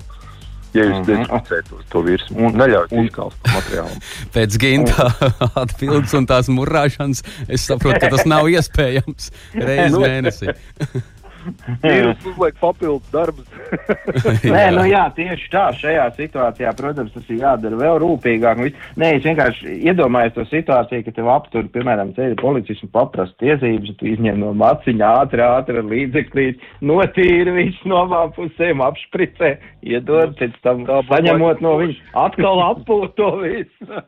Ja 0.77 0.83
jūs 0.85 0.99
Mhm. 0.99 1.05
dezinficējat 1.07 1.69
to, 1.71 1.79
to 1.89 2.01
virsmu 2.05 2.45
un 2.45 2.53
neļaujat 2.61 2.91
izkalst 3.01 3.37
materiālu. 3.49 3.95
Pēc 4.35 4.57
ginta 4.61 5.07
atbildes 5.63 6.13
un 6.13 6.27
tās 6.29 6.45
murāšanas 6.53 7.23
es 7.49 7.65
saprotu, 7.65 7.97
ka 8.03 8.11
tas 8.13 8.27
nav 8.29 8.45
iespējams 8.53 9.31
reizi 9.57 9.95
Nu. 9.95 10.03
mēnesī. 10.05 10.53
Vīrus 11.83 12.27
uzliek 12.27 12.57
papildus 12.59 13.13
darbus. 13.13 13.47
Nē, 14.55 14.65
nu 14.75 14.85
jā, 14.89 15.05
tieši 15.15 15.49
tā. 15.53 15.65
Šajā 15.79 16.09
situācijā, 16.17 16.73
protams, 16.77 17.13
tas 17.15 17.31
ir 17.31 17.41
jādara 17.43 17.79
vēl 17.79 17.99
rūpīgāk. 18.03 18.61
Nē, 18.99 19.11
es 19.17 19.25
vienkārši 19.27 19.77
iedomājos 19.89 20.35
to 20.35 20.45
situāciju, 20.49 21.05
ka 21.05 21.15
tev 21.15 21.31
aptur, 21.31 21.69
piemēram, 21.73 22.13
ceļa 22.17 22.39
policists 22.41 22.85
un 22.87 22.93
paprasta 22.95 23.45
tiesības, 23.45 23.95
tu 23.99 24.09
izņem 24.11 24.41
no 24.43 24.51
maciņa 24.59 25.13
ātri, 25.23 25.45
ātri 25.45 25.79
ar 25.81 25.89
līdzeklīt, 25.89 26.65
notīri 26.83 27.55
visu 27.55 27.91
no 27.91 28.03
abām 28.05 28.33
pusēm, 28.35 28.83
apšpricē, 28.85 29.55
iedod, 29.95 30.35
pēc 30.39 30.59
tam 30.65 30.85
Tā 30.89 31.01
paņemot 31.09 31.61
no 31.61 31.75
viņa, 31.81 31.97
atkal 32.23 32.63
appūt 32.65 33.15
to 33.19 33.29
visu. 33.43 34.01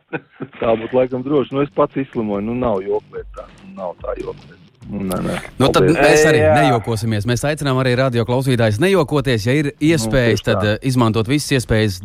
Tā 0.59 0.75
būtu 0.79 0.97
laikam 0.97 1.25
droši. 1.25 1.55
Nu, 1.55 1.65
es 1.65 1.73
pats 1.77 2.01
izslimoju, 2.01 2.47
nu 2.49 2.57
nav 2.57 2.81
joklētā. 2.85 3.47
Nav 3.77 3.95
tā 4.01 4.17
joklētā. 4.21 4.70
Nu, 4.89 4.99
nē, 5.05 5.17
nē. 5.21 5.35
Nu, 5.59 5.67
tad 5.69 5.83
Paldies. 5.85 5.97
mēs 6.01 6.23
arī 6.25 6.39
Jā. 6.41 6.53
nejokosimies. 6.63 7.25
Mēs 7.29 7.43
aicinām 7.45 7.77
arī 7.83 7.93
radio 7.99 8.25
klausītājus 8.25 8.79
nejokoties. 8.81 9.45
Ja 9.45 9.53
ir 9.53 9.69
iespējas, 9.77 10.41
Nu, 10.41 10.41
tieši 10.41 10.43
tā. 10.47 10.53
tad 10.55 10.63
uh, 10.65 10.77
izmantot 10.89 11.27
visas 11.29 11.51
iespējas, 11.59 11.99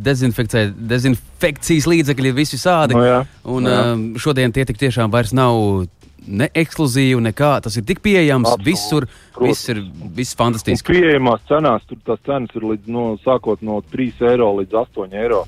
dezinfekcijas 0.91 1.87
līdzekļi 1.91 2.33
visi 2.37 2.59
sādi. 2.61 2.95
Nu, 2.97 3.05
jā. 3.07 3.21
un 3.45 3.65
Jā. 3.69 3.81
uh, 3.95 4.21
šodien 4.21 4.53
tie 4.53 4.65
tik 4.69 4.79
tiešām 4.81 5.11
vairs 5.13 5.33
nav 5.37 5.87
ne 6.27 6.49
ekskluzīvi, 6.59 7.21
nekā. 7.31 7.53
Tas 7.63 7.77
ir 7.79 7.85
tik 7.87 8.01
pieejams 8.05 8.49
Absolūti, 8.51 8.67
visur. 8.67 9.07
protams. 9.35 9.51
Viss 9.57 9.69
ir 9.73 9.83
viss 10.17 10.35
Un 10.35 10.41
fantastiski. 10.45 10.93
pieejamās 10.97 11.45
cenās, 11.49 11.85
tur 11.89 11.99
tās 12.07 12.19
cenas 12.27 12.51
ir 12.59 12.63
līdz, 12.67 12.89
no, 12.91 13.05
sākot 13.25 13.63
no 13.63 13.81
3 13.93 14.23
eiro 14.33 14.53
līdz 14.61 14.73
8 14.85 15.15
eiro. 15.23 15.45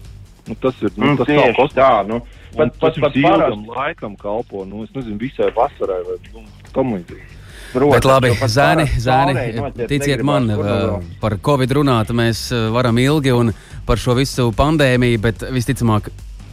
Nu, 0.49 0.57
tas 0.61 0.79
ir 0.83 0.93
nu, 0.97 1.13
Nu, 1.13 1.17
tas 1.21 1.29
tieši 1.29 1.57
nav 1.59 1.73
tā, 1.77 1.91
nu. 2.09 2.21
Pat, 2.57 2.73
Pat, 2.81 2.97
pat 3.03 3.17
ilgam 3.21 3.67
laikam 3.69 4.15
kalpo, 4.19 4.65
nu, 4.67 4.87
es 4.87 4.95
nezinu, 4.97 5.19
visai 5.21 5.51
vasarai 5.57 6.01
vai 6.07 6.17
nu, 6.33 6.47
tam 6.75 6.95
līdzīgi. 6.97 7.35
Protams, 7.69 7.93
Bet 7.99 8.07
labi, 8.09 8.31
zēni, 8.49 8.87
zēni, 8.97 9.35
noķert 9.59 9.83
ticiet 9.91 10.23
man, 10.25 10.47
vēl. 10.57 10.95
par 11.21 11.37
Covid 11.45 11.75
runāt 11.77 12.15
mēs 12.17 12.47
uh, 12.57 12.71
varam 12.73 12.97
ilgi 13.03 13.35
un 13.37 13.53
par 13.87 14.01
šo 14.01 14.17
visu 14.17 14.49
pandēmiju, 14.57 15.21
bet 15.21 15.45
visticamāk, 15.53 16.09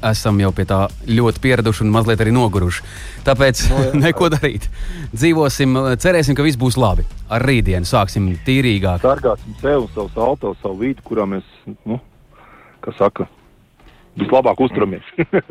esam 0.06 0.42
jau 0.44 0.52
pie 0.54 0.66
tā 0.68 0.82
ļoti 1.08 1.42
pieraduši 1.42 1.86
un 1.86 1.94
mazliet 1.96 2.20
arī 2.22 2.34
noguruši. 2.36 2.84
Tāpēc 3.26 3.64
neko 4.04 4.28
darīt. 4.36 4.68
Dzīvosim, 5.16 5.80
cerēsim, 6.04 6.36
ka 6.36 6.44
viss 6.46 6.60
būs 6.60 6.76
labi. 6.78 7.08
Ar 7.32 7.48
rītdienu 7.48 7.88
sāksim 7.88 8.28
tīrīgāk. 8.46 9.00
Sargāsim 9.06 9.56
sevi, 9.64 9.88
savus 9.96 10.20
auto, 10.20 10.52
savu 10.62 10.84
vidi, 10.84 11.00
kurā 11.08 11.26
mēs, 11.32 11.48
nu, 11.88 12.02
kā 12.84 12.92
saka, 13.00 13.30
vislabāk 14.20 14.60
uzturamies. 14.66 15.06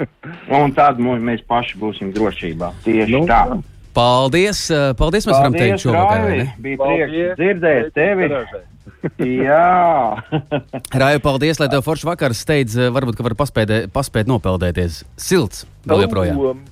Un 0.61 0.72
tad 0.77 0.98
mēs 1.00 1.44
paši 1.48 1.79
būsim 1.81 2.12
drošībā. 2.16 2.72
Tieši 2.85 3.12
Nu, 3.14 3.24
tā. 3.29 3.40
jā. 3.53 3.61
Paldies! 3.94 4.64
uh, 4.74 4.90
Paldies, 4.98 5.27
mēs 5.29 5.37
varam 5.38 5.55
teikt 5.55 5.85
šovakar. 5.85 6.24
Bija 6.59 6.79
prieks 6.81 7.37
dzirdēt 7.38 7.92
tevi. 7.94 8.31
Jā, 9.44 10.16
Rāja, 11.00 11.20
paldies, 11.22 11.59
lai 11.61 11.68
tev 11.72 11.83
foršs 11.85 12.07
vakars 12.09 12.40
steidz. 12.42 12.74
uh, 12.81 12.88
Varbūt, 12.94 13.18
ka 13.18 13.24
var 13.27 13.35
paspēt, 13.38 13.72
paspēt 13.94 14.29
nopeldēties. 14.31 15.03
Silts 15.20 15.64
vēl 15.87 16.05
joprojām. 16.07 16.40
Um, 16.40 16.62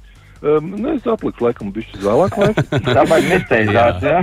um, 0.42 0.70
nu, 0.80 0.94
es 0.96 1.06
atliku, 1.08 1.44
laikam, 1.46 1.70
bišķi 1.76 2.00
vēlāk. 2.02 2.36
laikam. 2.40 2.82
tāpēc 2.88 3.28
nesteidzās. 3.30 4.02
Jā. 4.02 4.18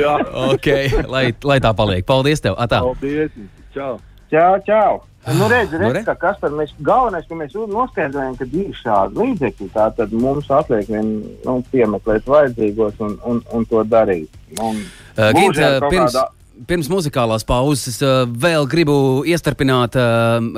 jā, 0.00 0.14
Ok, 0.54 0.70
lai, 1.12 1.24
lai 1.44 1.58
tā 1.62 1.74
paliek. 1.78 2.06
Paldies 2.08 2.40
tev! 2.44 2.56
Atā. 2.62 2.80
paldies. 2.86 3.34
Čau. 3.74 3.98
Čau, 4.32 4.52
čau. 4.66 5.02
Nu, 5.34 5.48
redz, 5.50 5.72
Nu, 5.72 5.78
re. 5.78 5.92
redz, 5.92 6.06
ka 6.06 6.14
kas 6.14 6.36
tad 6.40 6.52
mēs 6.54 6.70
galvenais, 6.86 7.26
ka 7.26 7.34
mēs 7.34 7.54
noskaidrojam, 7.56 8.36
ka 8.38 8.46
ir 8.46 8.70
šādi 8.78 9.18
līdzekļi, 9.18 9.68
tā 9.74 9.88
tad 9.96 10.12
mums 10.14 10.46
atliek 10.54 10.86
vien 10.88 11.08
nu, 11.44 11.56
piemeklēt 11.72 12.28
vajadzīgos 12.30 13.00
un, 13.02 13.16
un, 13.26 13.42
un 13.52 13.64
to 13.66 13.82
darīt. 13.84 14.30
Un, 14.62 14.84
Uh, 15.16 15.30
Gint, 15.32 15.56
kaut 15.56 15.86
pirms, 15.90 16.12
kādā- 16.12 16.66
pirms 16.68 16.88
muzikālās 16.92 17.44
pauzes 17.48 18.02
uh, 18.04 18.26
vēl 18.28 18.66
gribu 18.68 19.24
iestarpināt 19.24 19.96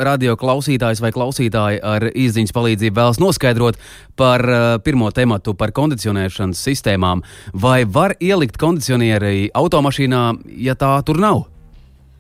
radio 0.03 0.35
klausītājus 0.35 0.99
vai 1.01 1.13
klausītāju 1.15 1.79
ar 1.87 2.09
izziņas 2.11 2.51
palīdzību 2.57 2.99
vēlas 2.99 3.21
noskaidrot 3.23 3.79
par 4.19 4.43
pirmo 4.83 5.13
tematu, 5.15 5.55
par 5.55 5.71
kondicionēšanas 5.71 6.59
sistēmām. 6.59 7.23
Vai 7.55 7.85
var 7.87 8.17
ielikt 8.19 8.59
kondicionieri 8.59 9.53
automašīnā, 9.55 10.25
ja 10.59 10.75
tā 10.75 10.91
tur 11.07 11.23
nav? 11.23 11.45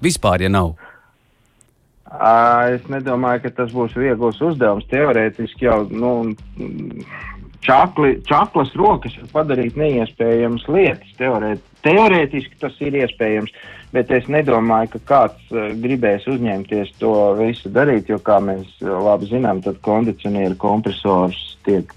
Vispār, 0.01 0.47
ja 0.47 0.49
nav. 0.49 0.77
Es 2.09 2.87
nedomāju, 2.89 3.45
ka 3.45 3.51
tas 3.63 3.73
būs 3.75 3.97
viegls 3.99 4.41
uzdevums. 4.41 4.87
Teorētiski 4.89 5.67
jau 5.67 5.83
nu, 5.93 6.13
čakli, 7.65 8.15
čaklas 8.29 8.73
rokas 8.79 9.17
var 9.21 9.43
padarīt 9.43 9.77
neiespējamas 9.77 10.65
lietas. 10.73 11.11
Teorēt, 11.19 11.61
teorētiski 11.85 12.57
tas 12.63 12.79
ir 12.85 12.97
iespējams, 13.03 13.53
bet 13.93 14.13
es 14.15 14.29
nedomāju, 14.33 14.95
ka 14.95 15.03
kāds 15.13 15.53
gribēs 15.83 16.25
uzņemties 16.33 16.95
to 17.03 17.15
visu 17.41 17.73
darīt, 17.75 18.09
jo, 18.09 18.21
kā 18.25 18.39
mēs 18.45 18.81
labi 18.81 19.29
zinām, 19.29 19.61
tad 19.65 19.81
kondicionieru 19.85 20.57
kompresors 20.61 21.59
tiek 21.69 21.93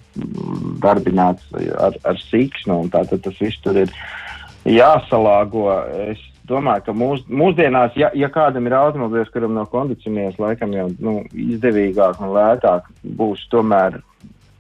darbināts 0.84 1.48
ar, 1.56 1.96
ar 2.04 2.20
siksnu, 2.28 2.82
un 2.84 2.92
tātad 2.92 3.24
tas 3.24 3.40
viss 3.40 3.64
tur 3.64 3.80
ir 3.86 3.96
jāsalāgo. 4.68 5.70
Es 6.12 6.28
domāju, 6.50 6.86
ka 6.86 6.96
mūs, 6.98 7.24
mūsdienās, 7.30 7.96
ja, 8.00 8.12
ja 8.18 8.30
kādam 8.34 8.68
ir 8.68 8.76
automobilis, 8.78 9.32
kuram 9.34 9.56
no 9.58 9.66
kondicionieris 9.70 10.40
laikam 10.42 10.74
jau 10.76 10.88
nu, 11.00 11.18
izdevīgāk 11.32 12.22
un 12.22 12.34
lētāk 12.36 12.88
būs 13.18 13.48
tomēr 13.54 14.00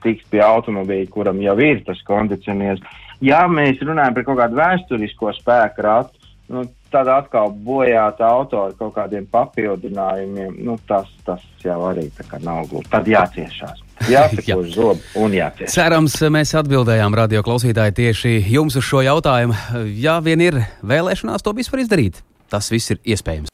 tikt 0.01 0.27
pie 0.33 0.41
automobīļa, 0.45 1.09
kuram 1.13 1.41
jau 1.43 1.57
ir 1.61 1.83
tas 1.85 2.01
kondicionieris. 2.07 2.81
Ja 3.21 3.43
mēs 3.49 3.81
runājam 3.85 4.15
par 4.17 4.25
kaut 4.27 4.39
kādu 4.39 4.57
vēsturisko 4.57 5.33
spēku 5.37 5.85
ratu, 5.85 6.31
nu, 6.51 6.65
tad 6.91 7.07
atkal 7.11 7.53
bojāt 7.65 8.21
auto 8.25 8.65
ar 8.65 8.73
kaut 8.79 8.95
kādiem 8.97 9.27
papildinājumiem, 9.31 10.57
nu, 10.65 10.77
tas, 10.89 11.09
tas 11.27 11.43
jau 11.63 11.77
arī 11.91 12.09
nav 12.41 12.65
gluži. 12.71 12.89
Tad 12.91 13.07
jāciešās. 13.07 13.85
Jāsakož 14.09 14.71
zobu 14.73 15.21
un 15.21 15.35
jācieš. 15.35 15.73
Cerams, 15.75 16.17
mēs 16.33 16.55
atbildējām 16.57 17.17
radio 17.17 17.43
klausītāji 17.45 17.97
tieši 18.01 18.35
jums 18.53 18.77
uz 18.79 18.87
šo 18.87 19.03
jautājumu. 19.05 19.57
Ja 20.01 20.19
vien 20.23 20.41
ir 20.41 20.61
vēlēšanās 20.81 21.45
to 21.45 21.53
visu 21.57 21.75
var 21.75 21.85
izdarīt, 21.85 22.23
tas 22.49 22.71
viss 22.73 22.95
ir 22.95 23.01
iespējams. 23.03 23.53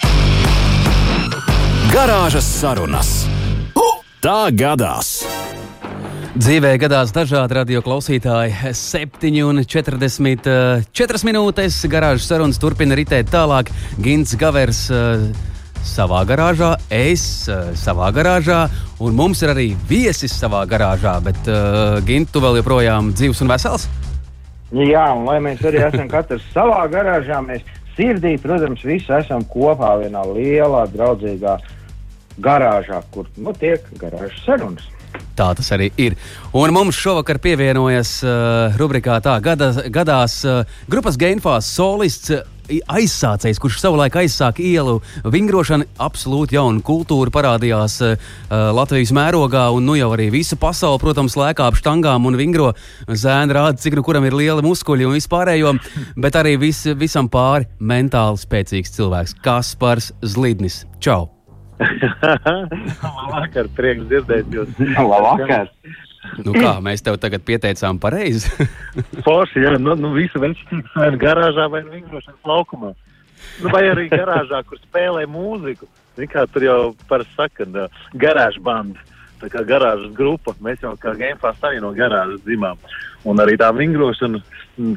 Garāžas 1.92 2.48
sarunas. 2.60 3.12
Tā 4.22 4.50
gadās. 4.52 5.22
Dzīvē 6.38 6.76
gadās 6.78 7.10
dažādi 7.16 7.56
radio 7.58 7.80
klausītāji. 7.82 8.52
7,44 8.78 11.26
minūtes 11.26 11.80
garāžas 11.90 12.28
sarunas 12.30 12.60
turpina 12.62 12.94
ritēt 13.00 13.32
tālāk. 13.34 13.72
Gins 14.04 14.36
Gavers 14.38 14.84
uh, 14.94 15.26
savā 15.88 16.24
garāžā, 16.28 16.74
es 16.94 17.48
uh, 17.50 17.72
savā 17.78 18.10
garāžā, 18.16 18.66
un 19.04 19.16
mums 19.18 19.42
ir 19.46 19.54
arī 19.54 19.68
viesis 19.90 20.36
savā 20.36 20.66
garāžā. 20.70 21.18
Bet, 21.24 21.40
uh, 21.48 21.98
Gint, 22.08 22.32
tu 22.34 22.44
vēl 22.44 22.60
joprojām 22.60 23.14
dzīvs 23.16 23.44
un 23.46 23.54
vesels? 23.54 23.88
Jā, 24.76 25.06
un 25.16 25.24
lai 25.30 25.40
mēs 25.44 25.64
arī 25.64 25.80
esam 25.88 26.10
katrs 26.12 26.44
savā 26.56 26.84
garāžā, 26.92 27.40
mēs 27.46 27.64
sirdī, 27.96 28.36
protams, 28.42 28.84
visi 28.86 29.14
esam 29.16 29.46
kopā 29.48 29.96
vienā 30.04 30.26
lielā, 30.28 30.84
draudzīgā 30.92 31.56
garāžā, 32.44 33.02
kur 33.14 33.30
nu, 33.40 33.56
tiek 33.58 33.88
garāžas 34.02 34.44
sarunas. 34.46 34.92
Tā 35.38 35.52
tas 35.58 35.72
arī 35.76 35.92
ir. 36.02 36.18
Un 36.58 36.74
mums 36.74 36.98
šovakar 36.98 37.40
pievienojas 37.44 38.18
uh, 38.26 38.78
rubrikā 38.80 39.20
tā 39.26 39.38
gada, 39.44 39.72
gadās 39.94 40.42
uh, 40.46 40.64
grupas 40.90 41.20
Gainfās 41.20 41.70
solists. 41.78 42.34
Uh, 42.34 42.54
aizsācējs, 42.68 43.60
kurš 43.62 43.80
savulaik 43.82 44.18
aizsāka 44.20 44.64
ielu 44.64 44.98
vingrošanu, 45.24 45.88
absolūti 46.04 46.58
jauna 46.58 46.84
kultūra 46.86 47.32
parādījās 47.34 48.00
uh, 48.04 48.18
Latvijas 48.76 49.14
mērogā, 49.16 49.68
un 49.76 49.88
nu 49.88 49.98
jau 50.00 50.12
arī 50.16 50.30
visa 50.34 50.58
pasaule, 50.60 51.00
protams, 51.02 51.38
lēkā 51.40 51.70
ap 51.70 51.80
štangām 51.80 52.28
un 52.30 52.40
vingro 52.40 52.74
zēnu 53.08 53.58
rāda, 53.58 53.80
cik 53.82 53.98
nu 53.98 54.04
kuram 54.04 54.28
ir 54.28 54.36
liela 54.38 54.66
muskuļi 54.66 55.08
un 55.08 55.18
vispārējo, 55.18 55.78
bet 56.20 56.40
arī 56.40 56.58
vis, 56.68 56.84
visam 56.98 57.32
pāri 57.32 57.70
mentāli 57.80 58.44
spēcīgs 58.44 58.96
cilvēks- 59.00 59.40
Kaspars 59.46 60.12
Zlidnis. 60.22 60.86
Čau! 61.00 61.37
Labvakar, 61.80 63.70
prieks 63.78 64.08
dzirdēt 64.10 64.54
jūs. 64.54 64.78
Labvakar! 64.98 65.72
Nu 66.44 66.54
kā, 66.56 66.74
mēs 66.84 67.04
tev 67.06 67.20
tagad 67.22 67.44
pieteicām 67.48 68.00
pareizi? 68.04 68.50
Forši, 69.26 69.64
jā, 69.64 69.76
nu, 69.80 69.96
nu 70.00 70.12
visu 70.16 70.42
vēl 70.44 70.56
vai 70.96 71.12
garāžā, 71.22 71.68
vai 71.72 71.84
vingrošanas 71.88 72.50
laukumā. 72.50 72.94
Nu, 73.62 73.72
vai 73.74 73.86
arī 73.92 74.08
garāžā, 74.12 74.64
kur 74.68 74.82
spēlē 74.82 75.24
mūziku. 75.30 75.88
Zin, 76.18 76.30
kā 76.32 76.44
tur 76.50 76.66
jau 76.66 76.80
parasti 77.10 77.38
saka, 77.38 77.88
garāža 78.18 78.64
banda. 78.66 79.06
Tā 79.38 79.52
kā 79.54 79.62
garāžas 79.70 80.10
grupa, 80.18 80.56
mēs 80.66 80.82
jau 80.82 80.96
kā 80.98 81.14
Gamefast 81.18 81.66
arī 81.68 81.78
no 81.84 81.92
garāžas 81.94 82.42
dzimām. 82.42 82.80
Un 83.28 83.42
arī 83.44 83.54
tā 83.60 83.70
vingrošana 83.76 84.42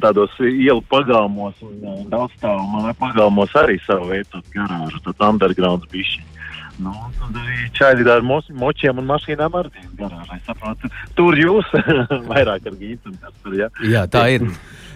tādos 0.01 0.33
ielu 0.41 0.81
pagalmos 0.89 1.57
un 1.65 1.77
uh, 1.85 2.01
daudz 2.09 2.33
stāvu 2.39 2.65
māju 2.73 2.95
pagalmos 3.01 3.53
arī 3.61 3.77
savu 3.85 4.09
veidu 4.09 4.41
garāžu, 4.55 5.01
tāds 5.05 5.25
undergrounds 5.29 5.89
bišķiņ. 5.93 6.30
Nu, 6.81 6.93
tad 7.19 7.39
čaļi 7.77 8.05
ar 8.09 8.23
mo 8.25 8.39
močiem 8.57 9.01
un 9.01 9.07
mašīnām 9.09 9.57
garāžā. 9.99 10.37
Es 10.37 10.45
saprotu, 10.49 10.89
tur 11.17 11.37
jūs 11.37 11.67
vairāk 12.31 12.69
ar 12.69 12.77
gītu 12.79 13.13
tur, 13.43 13.57
jā. 13.57 14.05
Tā 14.11 14.27
ir. 14.35 14.47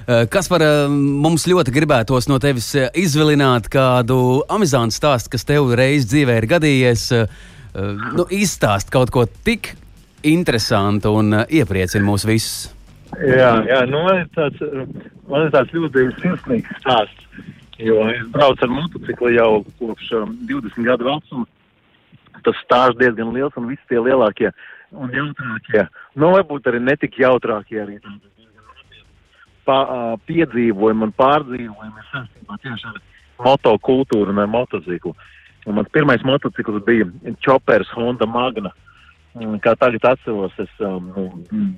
Kas 0.06 0.46
par 0.52 0.62
mums 0.90 1.48
ļoti 1.50 1.74
gribētos 1.74 2.28
no 2.30 2.38
tevis 2.42 2.68
izvilināt 2.94 3.72
kādu 3.74 4.44
amizantu 4.54 4.94
stāstu, 4.94 5.34
kas 5.34 5.48
tev 5.50 5.74
reiz 5.78 6.06
dzīvē 6.12 6.38
ir 6.42 6.50
gadījies? 6.52 7.08
Nu, 7.74 8.28
izstāst 8.30 8.94
kaut 8.94 9.10
ko 9.14 9.26
tik 9.26 9.74
interesantu 10.26 11.16
un 11.20 11.42
iepriecina 11.50 12.06
mūs 12.06 12.26
visus. 12.30 12.70
Jā, 13.16 13.52
jā 13.66 13.82
nu, 13.90 14.02
man, 14.06 14.22
ir 14.24 14.30
tāds, 14.36 14.62
man 15.30 15.48
ir 15.48 15.54
tāds 15.54 15.74
ļoti 15.76 16.08
sirsnīgs 16.22 16.80
stāsts. 16.82 17.22
Jo 17.82 18.06
es 18.08 18.24
braucu 18.32 18.64
ar 18.64 18.72
motociklu 18.72 19.34
jau 19.36 19.50
kopš 19.82 20.14
um, 20.16 20.30
20 20.48 20.86
gadu 20.88 21.10
vecuma 21.10 21.44
tas 22.46 22.64
stāsts 22.64 23.00
diezgan 23.02 23.34
liels 23.36 23.58
un 23.60 23.70
visi 23.72 23.84
tie 23.90 24.00
lielākie 24.02 24.52
un 24.96 25.12
jautrākie, 25.14 25.86
nu 26.20 26.32
varbūt 26.36 26.70
arī 26.70 26.80
netik 26.84 27.18
jautrākie 27.20 27.82
arī 27.82 27.98
pa, 29.66 29.80
uh, 29.82 30.14
piedzīvojumi 30.30 31.08
un 31.08 31.14
pārdzīvojumi 31.18 32.02
ir 32.02 32.10
saistībā 32.12 32.60
tieši 32.64 32.92
ar 32.92 33.02
motokultūru 33.46 34.34
un 34.34 34.44
ar 34.44 34.52
motociklu. 34.52 35.16
Un 35.66 35.80
mans 35.80 35.90
pirmais 35.92 36.22
motocikls 36.24 36.84
bija 36.86 37.10
Chopers 37.42 37.90
Honda 37.98 38.28
Magna. 38.30 38.72
Kā 39.66 39.74
tagad 39.76 40.06
atceros, 40.14 40.54
es 40.62 40.84
um, 40.86 41.10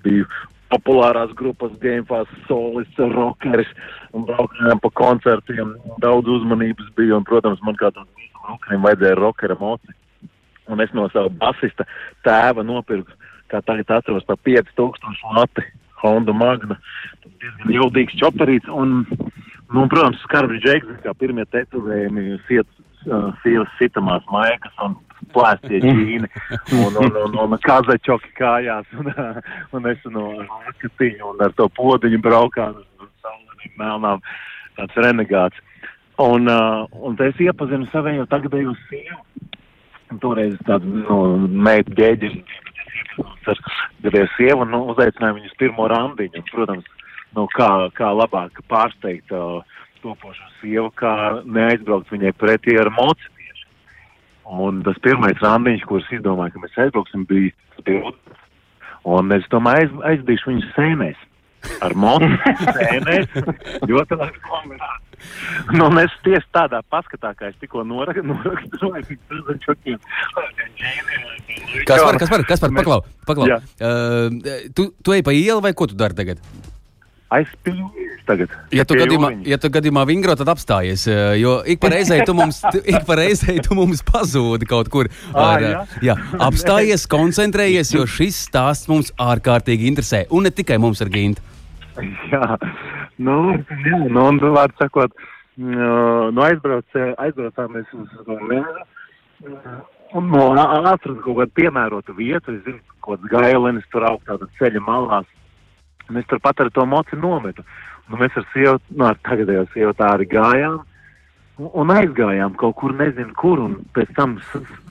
biju 0.03 0.27
populārās 0.69 1.31
grupas 1.39 1.71
Gamefās 1.81 2.29
solists, 2.49 2.99
rockeris 3.15 3.71
un 4.13 4.27
braukājām 4.27 4.83
pa 4.83 4.91
koncertiem. 5.01 5.71
Daudz 6.03 6.29
uzmanības 6.35 6.91
bija 6.99 7.15
un, 7.17 7.25
protams, 7.25 7.63
man 7.65 7.79
kā 7.79 7.89
tādam 7.95 8.27
rockerim 8.51 8.83
vajadzēja 8.85 9.17
rockera 9.23 9.57
moci 9.63 9.95
un 10.67 10.83
es 10.83 10.93
no 10.97 11.07
sava 11.13 11.29
basista 11.29 11.87
tēva 12.27 12.65
nopirku, 12.65 13.11
kā 13.51 13.61
tagad 13.65 13.99
atceros, 13.99 14.25
par 14.27 14.39
5000 14.45 15.35
lati 15.35 15.65
Honda 16.01 16.33
Magna. 16.33 16.77
Tas 17.23 17.33
diezgan 17.41 17.73
jaudīgs 17.73 18.17
čoperīts, 18.19 18.69
un, 18.69 19.01
nu, 19.73 19.87
protams, 19.91 20.21
skarbs 20.27 20.61
džeks, 20.63 21.01
kā 21.05 21.15
pirmie 21.17 21.47
tetovējumi, 21.53 22.39
sievas 22.47 23.75
sitamās 23.79 24.25
maikas 24.33 24.73
un 24.83 24.97
plēstie 25.33 25.79
džīni, 25.83 26.29
un, 26.77 26.97
un, 27.01 27.15
un, 27.23 27.37
un 27.43 27.57
kazačoki 27.63 28.33
kājās, 28.37 28.89
un, 28.99 29.09
un 29.75 29.89
es 29.91 30.03
no 30.13 30.29
skatiņu 30.77 31.31
un 31.33 31.47
ar 31.47 31.55
to 31.57 31.69
podiņu 31.77 32.21
braukānu 32.23 32.83
uz 32.83 33.11
saulēniem 33.25 33.79
melnām, 33.81 34.23
tāds 34.77 35.01
renegāts. 35.03 35.63
Un, 36.21 36.49
uh, 36.49 36.87
un 37.05 37.17
es 37.21 37.37
iepazinu 37.43 37.85
savējo 37.91 38.25
tagadējo 38.29 38.73
sievu, 38.87 39.19
Toreiz 40.21 40.55
tāda 40.67 40.87
nu, 40.87 41.47
meita 41.47 41.93
ģēģis 41.97 42.37
ar 43.51 43.59
gadēju 44.05 44.29
sievu 44.35 44.63
un 44.63 44.71
nu, 44.73 44.83
uzaicināja 44.93 45.35
viņus 45.37 45.57
pirmo 45.59 45.87
randiņu. 45.91 46.41
Un, 46.41 46.47
protams, 46.51 46.87
nu, 47.35 47.47
kā, 47.55 47.69
kā 47.97 48.11
labāk 48.15 48.61
pārsteigt 48.71 49.33
uh, 49.35 49.61
topošo 50.03 50.47
sievu, 50.61 50.89
kā 50.99 51.13
neaizbraukt 51.43 52.11
viņai 52.13 52.33
pretī 52.39 52.77
ar 52.79 52.91
mocīties. 52.95 53.65
Un 54.47 54.81
tas 54.87 54.99
pirmais 55.03 55.39
randiņš, 55.43 55.85
kurus 55.89 56.11
izdomāju, 56.15 56.55
ka 56.55 56.63
mēs 56.63 56.81
aizbrauksim, 56.85 57.25
bija 57.27 57.83
pilns. 57.83 58.43
Un 59.07 59.31
es 59.35 59.47
domāju, 59.51 59.87
aiz, 59.87 59.97
aizdīšu 60.13 60.51
viņus 60.51 60.71
sēnēs. 60.75 61.19
Ar 61.85 61.93
monētu 61.97 63.43
ļoti 63.89 64.19
labi 64.19 64.41
kombinēt. 64.45 65.03
Nu, 65.73 65.89
mēs 65.93 66.13
tieši 66.25 66.45
tādā 66.53 66.83
paskatā, 66.93 67.33
kā 67.37 67.49
es 67.49 67.57
tikko 67.61 67.83
noraksturoju, 67.87 69.17
kas 71.87 72.03
var, 72.05 72.19
kas 72.21 72.31
var, 72.31 72.45
kas 72.47 72.63
var, 72.63 72.73
paklau, 72.77 73.01
paklau. 73.27 73.49
Uh, 73.81 74.69
tu, 74.77 74.91
tu 75.01 75.17
ej 75.17 75.25
pa 75.25 75.33
ielu 75.35 75.63
vai 75.63 75.73
ko 75.77 75.89
tu 75.89 75.97
dari 75.97 76.17
tagad? 76.17 76.43
Aizspīlēju 77.33 78.21
tagad. 78.27 78.53
Ja 78.71 78.85
tu, 78.87 78.95
gadījumā, 78.95 79.31
ja 79.49 79.57
tu 79.59 79.71
gadījumā 79.73 80.05
vingro, 80.07 80.35
tad 80.39 80.47
apstājies. 80.53 81.03
Jo 81.41 81.57
ik 81.67 81.81
pa 81.83 81.91
reizei 81.91 82.21
tu 82.27 82.35
mums, 82.37 82.61
ik 82.79 83.03
pa 83.07 83.17
reizei 83.19 83.57
tu 83.63 83.75
mums 83.75 84.03
pazūdi 84.07 84.69
kaut 84.69 84.87
kur. 84.93 85.09
Ar, 85.33 85.59
à, 85.59 85.73
jā. 85.73 85.83
Jā, 86.11 86.15
apstājies, 86.47 87.03
koncentrējies, 87.11 87.91
jo 87.97 88.07
šis 88.07 88.45
stāsts 88.47 88.87
mums 88.91 89.11
ārkārtīgi 89.19 89.91
interesē. 89.91 90.23
Un 90.31 90.47
ne 90.47 90.55
tikai 90.55 90.79
mums 90.79 91.03
ar 91.03 91.11
Gintu. 91.11 91.43
Jā, 92.31 92.57
nu, 93.17 93.35
jā, 93.85 93.99
nu, 94.11 94.23
un 94.29 94.39
vārds 94.53 94.77
sakot, 94.81 95.13
nu, 95.57 96.41
aizbrauc, 96.45 96.97
aizbraucām 97.17 97.73
mēs 97.73 97.93
uz 97.97 98.11
to 98.27 98.37
mēru. 98.49 98.83
Un 100.17 100.29
no 100.31 100.51
atrast 100.55 101.19
kaut 101.23 101.39
kādu 101.41 101.53
piemērotu 101.57 102.15
vietu, 102.17 102.53
es 102.55 102.63
zinu, 102.65 102.79
kaut 103.03 103.19
kāds 103.19 103.33
gailenis 103.33 103.87
tur 103.91 104.05
augstā 104.07 104.37
ceļa 104.59 104.83
malās. 104.85 105.27
Un 106.07 106.21
es 106.21 106.27
turpat 106.29 106.61
ar 106.63 106.71
to 106.71 106.85
moci 106.87 107.19
nometu. 107.19 107.65
Un 108.07 108.21
mēs 108.21 108.37
ar 108.39 108.45
sievu, 108.53 108.77
nu, 108.95 109.09
ar 109.09 109.17
tagadējo 109.27 109.65
sievu 109.73 109.95
tā 109.97 110.13
arī 110.15 110.29
gājām. 110.31 110.79
Un 111.57 111.89
aizgājām 111.89 112.53
kaut 112.61 112.75
kur, 112.77 112.93
nezinu, 112.93 113.33
kur. 113.37 113.61
Un 113.63 113.79
pēc 113.95 114.11
tam 114.17 114.35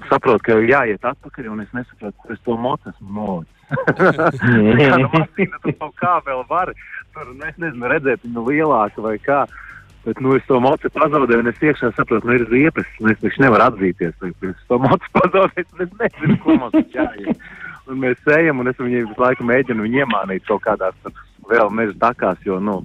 saprotu, 0.08 0.42
ka 0.48 0.56
jāiet 0.66 1.04
atpakaļ, 1.06 1.52
un 1.52 1.62
es 1.62 1.70
nesaprotu, 1.76 2.16
kur 2.22 2.34
es 2.34 2.40
to 2.46 2.56
mocu 2.58 2.90
esmu 2.90 3.20
nolicis. 3.20 3.52
nu, 5.70 5.92
kā 6.00 6.16
vēl 6.26 6.42
var, 6.50 6.72
tur, 7.14 7.30
nu, 7.30 7.38
nezinu, 7.44 7.86
redzēt 7.92 8.26
viņu 8.26 8.44
lielāku 8.50 9.06
vai 9.06 9.16
kā. 9.22 9.44
Bet, 10.06 10.20
nu, 10.22 10.34
es 10.38 10.44
to 10.46 10.58
mocu 10.62 10.90
pazaudēju, 10.94 11.42
un 11.42 11.50
es 11.50 11.62
iekšā 11.62 11.90
saprotu, 11.94 12.28
nu, 12.28 12.36
ir 12.38 12.44
riepes, 12.50 12.90
un 13.02 13.10
es 13.10 13.22
taču 13.22 13.42
nevaru 13.42 13.70
atzīties. 13.70 14.18
Es 14.50 14.66
to 14.70 14.78
mocu 14.82 15.12
pazaudēju, 15.18 15.70
un 15.70 15.86
es 15.86 15.96
nezinu, 16.02 16.38
kur 16.42 16.60
mums 16.62 16.94
jāiet. 16.94 17.46
Un 17.86 18.02
mēs 18.02 18.30
ejam, 18.34 18.62
un 18.62 18.70
es 18.70 18.78
viņai 18.82 19.04
visu 19.04 19.22
laiku 19.22 19.46
mēģinu 19.46 19.86
viņu 19.86 20.02
iemānīt 20.02 20.46
kaut 20.48 20.64
kādās 20.66 20.96
vēl 21.50 21.70
meža 21.72 21.94
takās, 22.02 22.40
jo, 22.46 22.58
nu, 22.62 22.80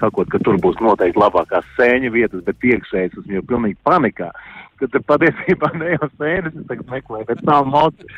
sakot, 0.00 0.28
ka 0.32 0.40
tur 0.44 0.58
būs 0.62 0.80
noteikti 0.84 1.20
labākās 1.20 1.66
sēņa 1.76 2.12
vietas, 2.14 2.44
bet 2.46 2.64
iekšēji 2.70 3.12
esmu 3.12 3.38
jau 3.38 3.44
pilnīgi 3.52 3.78
panikā. 3.86 4.30
Kad 4.78 4.94
patiesībā 5.10 5.72
ne 5.76 5.94
jau 5.96 6.10
sēnes, 6.16 6.54
es 6.54 6.68
tagad 6.70 6.92
meklēju, 6.92 7.28
bet 7.30 7.42
nav 7.46 7.66
moci. 7.68 8.10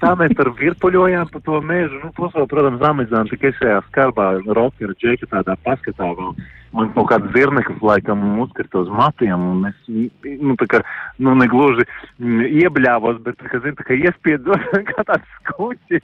Tā 0.00 0.14
mēs 0.16 0.32
tur 0.36 0.50
virpuļojām 0.56 1.28
pa 1.32 1.40
to 1.44 1.58
mežu. 1.64 1.98
Nu, 2.00 2.10
tos 2.16 2.32
vēl, 2.36 2.46
protams, 2.48 2.82
amizām 2.86 3.28
tikai 3.28 3.52
šajā 3.58 3.82
skarbā 3.90 4.30
rokeru 4.48 4.96
džeka 4.96 5.28
tādā 5.34 5.56
paskatā 5.66 6.08
vēl. 6.16 6.32
Man 6.76 6.92
kaut 6.94 7.08
kāds 7.10 7.32
zirneklis 7.34 7.82
laikam 7.82 8.22
uzkrita 8.44 8.84
uz 8.84 8.90
matiem, 8.94 9.42
un 9.52 9.68
es, 9.68 9.78
nu, 10.38 10.54
tā 10.60 10.68
kā, 10.70 10.80
nu, 11.18 11.34
negluži 11.38 11.84
iebļāvos, 12.62 13.18
bet, 13.26 13.40
tā 13.42 13.50
kā, 13.50 13.60
zin, 13.64 13.74
tā 13.78 13.88
kā 13.88 13.98
iespiedos 13.98 14.68
kā 14.92 15.04
tāds 15.08 15.34
skuķi. 15.40 16.00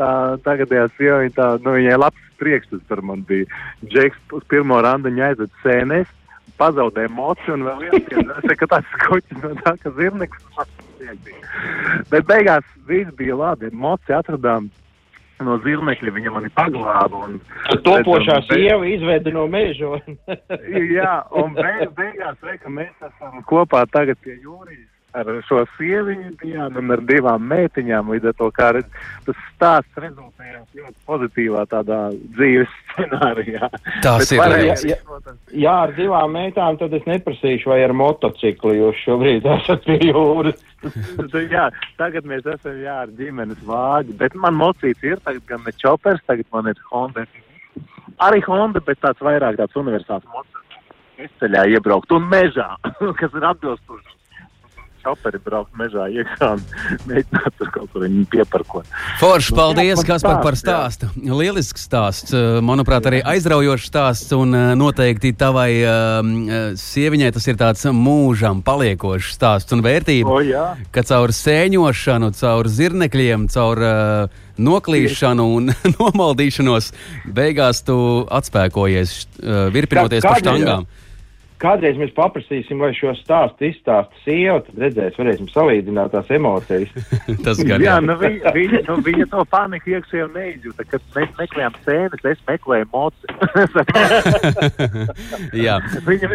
tā 0.00 0.10
tagadējā 0.46 0.88
sieva, 0.96 1.20
tā, 1.36 1.50
nu, 1.62 1.76
viņai 1.76 2.00
labs 2.00 2.24
priekšstats 2.40 2.88
par 2.88 3.04
man 3.04 3.26
bija. 3.28 3.46
Džeks 3.84 4.38
uz 4.38 4.48
pirmo 4.48 4.80
randiņu 4.82 5.26
aizved 5.28 5.54
sēnēs, 5.62 6.10
pazaudēja 6.58 7.12
mociju 7.14 7.58
un 7.58 7.68
vēl 7.68 7.84
viens, 7.84 8.52
ka 8.58 8.72
tāds 8.74 8.94
skuķis 8.96 9.42
no 9.44 9.54
tā, 9.60 9.76
ka 9.82 9.92
zirneklis 9.98 10.46
Bet 12.10 12.26
beigās 12.28 12.66
viss 12.88 13.14
bija 13.16 13.36
labi. 13.38 13.70
Moci 13.72 14.14
atradām 14.16 14.68
no 15.44 15.56
zirnekļa, 15.62 16.12
viņa 16.16 16.34
mani 16.34 16.50
paglāba. 16.56 17.24
Un, 17.28 17.38
Topošā 17.86 18.40
sieva 18.48 18.86
izveda 18.90 19.32
no 19.34 19.46
meža. 19.50 19.98
jā, 20.98 21.14
un 21.38 21.54
beig, 21.58 21.90
beigās, 21.98 22.38
re, 22.42 22.58
ka 22.62 22.72
mēs 22.72 23.10
esam 23.10 23.42
kopā 23.48 23.84
tagad 23.92 24.20
pie 24.24 24.38
jūrijas. 24.42 24.88
Ar 25.16 25.28
šo 25.48 25.62
sieviņu 25.78 26.34
bijām 26.42 26.76
un 26.76 26.90
ar 26.94 27.00
divām 27.08 27.46
meitiņām. 27.48 28.10
Līdz 28.12 28.28
ar 28.30 28.34
to, 28.38 28.48
kā 28.54 28.68
redz, 28.76 28.90
tas 29.26 29.38
stāsts 29.54 29.96
rezultējās 30.04 30.66
ļoti 30.76 30.94
pozitīvā 31.08 31.62
tādā 31.72 31.98
dzīves 32.36 32.74
scenārijā. 32.92 33.70
Tas 34.04 34.20
Bet 34.28 34.32
ir 34.36 34.42
varēja 34.42 34.62
lieliski. 34.66 34.92
izmantot- 34.98 35.54
Jā, 35.64 35.74
ar 35.86 35.92
divām 35.96 36.34
meitām 36.36 36.78
tad 36.78 36.92
es 36.94 37.02
neprasīšu, 37.08 37.66
vai 37.72 37.80
ar 37.84 37.92
motociklu 37.96 38.74
jūs 38.76 39.00
šobrīd 39.06 39.46
esat 39.56 39.84
pie 39.88 39.98
jūras. 40.10 40.60
Jā, 41.56 41.70
tagad 41.98 42.24
mēs 42.28 42.46
esam 42.46 42.76
jā, 42.82 43.00
ar 43.06 43.08
ģimenes 43.18 43.58
vāģi, 43.66 44.14
bet 44.20 44.34
man 44.34 44.54
mocīts 44.54 45.02
ir 45.02 45.18
tagad 45.24 45.42
gan 45.48 45.64
ne 45.66 45.72
čopers, 45.72 46.20
tagad 46.28 46.46
man 46.52 46.68
ir 46.70 46.78
Honda. 46.92 47.24
Arī 48.22 48.42
Honda, 48.46 48.80
bet 48.84 49.00
tāds 49.00 49.18
vairāk 49.22 49.56
tāds 49.58 49.74
universāls 49.78 50.24
mocīts. 50.34 50.54
Es 51.18 51.30
ceļā 51.40 51.64
iebraukt 51.74 52.12
un 52.14 52.28
mežā, 52.30 52.68
kas 53.18 53.34
ir 53.34 53.46
atbilstoši. 53.48 54.14
Čoperi 55.08 55.38
braukt 55.40 55.72
mežā 55.78 56.04
iekšā 56.12 56.48
un 56.52 56.64
mēģināt 57.08 57.54
tur 57.56 57.70
kaut 57.72 57.92
kur 57.94 58.04
pieparkot. 58.32 58.88
Forši, 59.20 59.54
paldies, 59.56 60.02
jā, 60.04 60.18
par 60.20 60.42
par 60.44 60.58
stāstu, 60.58 61.08
stāstu. 61.08 61.36
Lielisks 61.38 61.86
stāsts, 61.88 62.34
eh, 62.36 62.58
manuprāt, 62.64 63.08
arī 63.08 63.22
aizraujošs 63.24 63.88
stāsts, 63.88 64.34
un 64.36 64.52
eh, 64.52 64.66
noteikti 64.76 65.32
tavai 65.38 65.70
um, 65.88 66.34
sieviņai 66.76 67.32
tas 67.38 67.48
ir 67.48 67.56
tāds 67.60 67.86
mūžam 67.94 68.60
paliekošs 68.66 69.32
stāsts 69.38 69.76
un 69.76 69.84
vērtība. 69.86 70.28
O, 70.28 70.44
jā. 70.44 70.66
ka 70.92 71.06
caur 71.08 71.32
sēņošanu, 71.32 72.32
caur 72.36 72.68
zirnekļiem, 72.68 73.48
caur 73.54 73.80
uh, 73.80 74.38
noklīšanu 74.60 75.50
un 75.56 75.72
nomaldīšanos, 75.96 76.92
beigās 77.32 77.80
tu 77.88 77.98
atspēkojies, 78.28 79.20
uh, 79.40 79.68
virpinoties 79.72 80.24
Kā- 80.26 80.36
pa 80.36 80.42
kādēļ? 80.42 80.64
štangām. 80.64 80.88
Kādreiz 81.58 81.96
mēs 81.98 82.12
paprasīsim, 82.14 82.78
lai 82.82 82.92
šo 82.94 83.10
stāstu 83.18 83.66
izstāsta 83.66 84.20
sieva, 84.22 84.60
tad 84.66 84.78
redzēs, 84.84 85.16
varēsim 85.18 85.48
salīdzināt 85.50 86.12
tās 86.14 86.30
emocijas. 86.34 86.92
Tas 87.46 87.62
gan 87.66 87.82
Jā, 87.82 87.96
jā. 87.96 87.96
nu 88.04 88.14
viņa, 88.20 88.52
viņa, 88.54 88.82
nu 88.86 88.98
viņa 89.08 89.26
to 89.32 89.44
paniku 89.50 89.96
iekšēji 89.96 90.22
jau 90.22 90.28
neizjūta. 90.36 90.86
Kad 90.92 91.08
mēs 91.16 91.34
meklējām 91.40 91.80
sēnes, 91.86 92.28
es 92.34 92.44
meklēju 92.50 92.90
moci. 92.94 93.26
jā. 95.66 95.80
viņa 96.06 96.32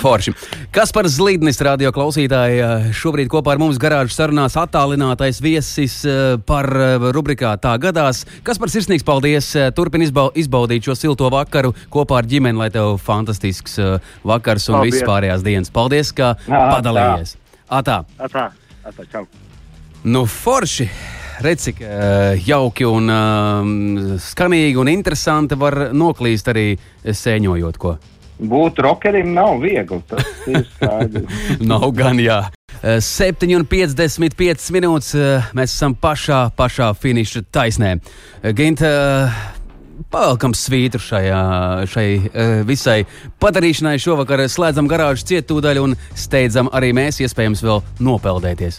Forši. 0.00 0.32
Kas 0.72 0.92
par 0.94 1.08
Zlīdnis 1.10 1.60
radio 1.64 1.90
klausītāju 1.94 2.60
eh, 2.62 2.86
šobrīd 2.96 3.28
kopā 3.32 3.54
ar 3.54 3.60
mums 3.60 3.80
garāžas 3.80 4.16
sarunās 4.16 4.56
attālinātais 4.58 5.42
viesis 5.44 5.98
eh, 6.08 6.36
par 6.48 6.68
eh, 6.72 7.08
rubrikā 7.14 7.52
Tā 7.60 7.74
gadās. 7.82 8.24
Kas 8.46 8.60
par 8.60 8.72
sirsnīgs 8.72 9.04
paldies. 9.06 9.50
Turpin 9.76 10.04
izbau 10.06 10.28
izbaudīt 10.38 10.88
šo 10.88 10.96
silto 10.98 11.28
vakaru 11.32 11.74
kopā 11.92 12.22
ar 12.22 12.28
ģimeni, 12.28 12.58
lai 12.60 12.70
tev 12.72 12.96
fantastisks 13.02 13.78
vakars 14.26 14.68
un 14.70 14.78
Paldies. 14.78 14.98
vispārējās 14.98 15.44
dienas. 15.44 15.72
Paldies, 15.74 16.12
ka 16.16 16.34
padalījies. 16.46 17.36
Atā. 17.68 18.02
Atā, 18.16 18.48
atā, 18.86 19.08
čau. 19.12 19.26
Nu, 20.08 20.24
forši. 20.30 20.88
Redz, 21.38 21.68
cik 21.68 21.82
jauki 22.48 22.86
un 22.88 23.12
uh, 23.14 23.68
skanīgi 24.18 24.80
un 24.82 24.88
interesanti 24.90 25.54
var 25.58 25.92
noklīst 25.94 26.50
arī 26.50 26.72
sēņojot 27.06 27.78
ko. 27.78 27.92
Būt 28.38 28.78
rokerim 28.84 29.32
nav 29.34 29.58
viegli. 29.62 29.98
Nav 31.70 31.90
gan 31.96 32.20
jā. 32.22 32.40
7,55 32.78 34.70
minūtes. 34.76 35.14
eh, 35.18 35.48
Mēs 35.58 35.74
esam 35.74 35.96
pašā, 35.98 36.44
pašā 36.54 36.92
finiša 36.94 37.42
taisnē. 37.50 37.96
Ginte, 38.54 38.90
pavelkam 40.12 40.54
svītru 40.54 41.02
šajā, 41.02 41.40
šai 41.90 42.06
eh, 42.14 42.52
visai 42.68 43.00
padarīšanai. 43.42 43.96
Šovakar 43.98 44.44
slēdzam 44.46 44.86
garāžu 44.90 45.26
cietūdaļu 45.32 45.88
un 45.88 45.96
steidzam 46.14 46.70
arī 46.70 46.92
mēs, 46.94 47.18
iespējams, 47.24 47.64
vēl 47.66 47.82
nopeldēties. 47.98 48.78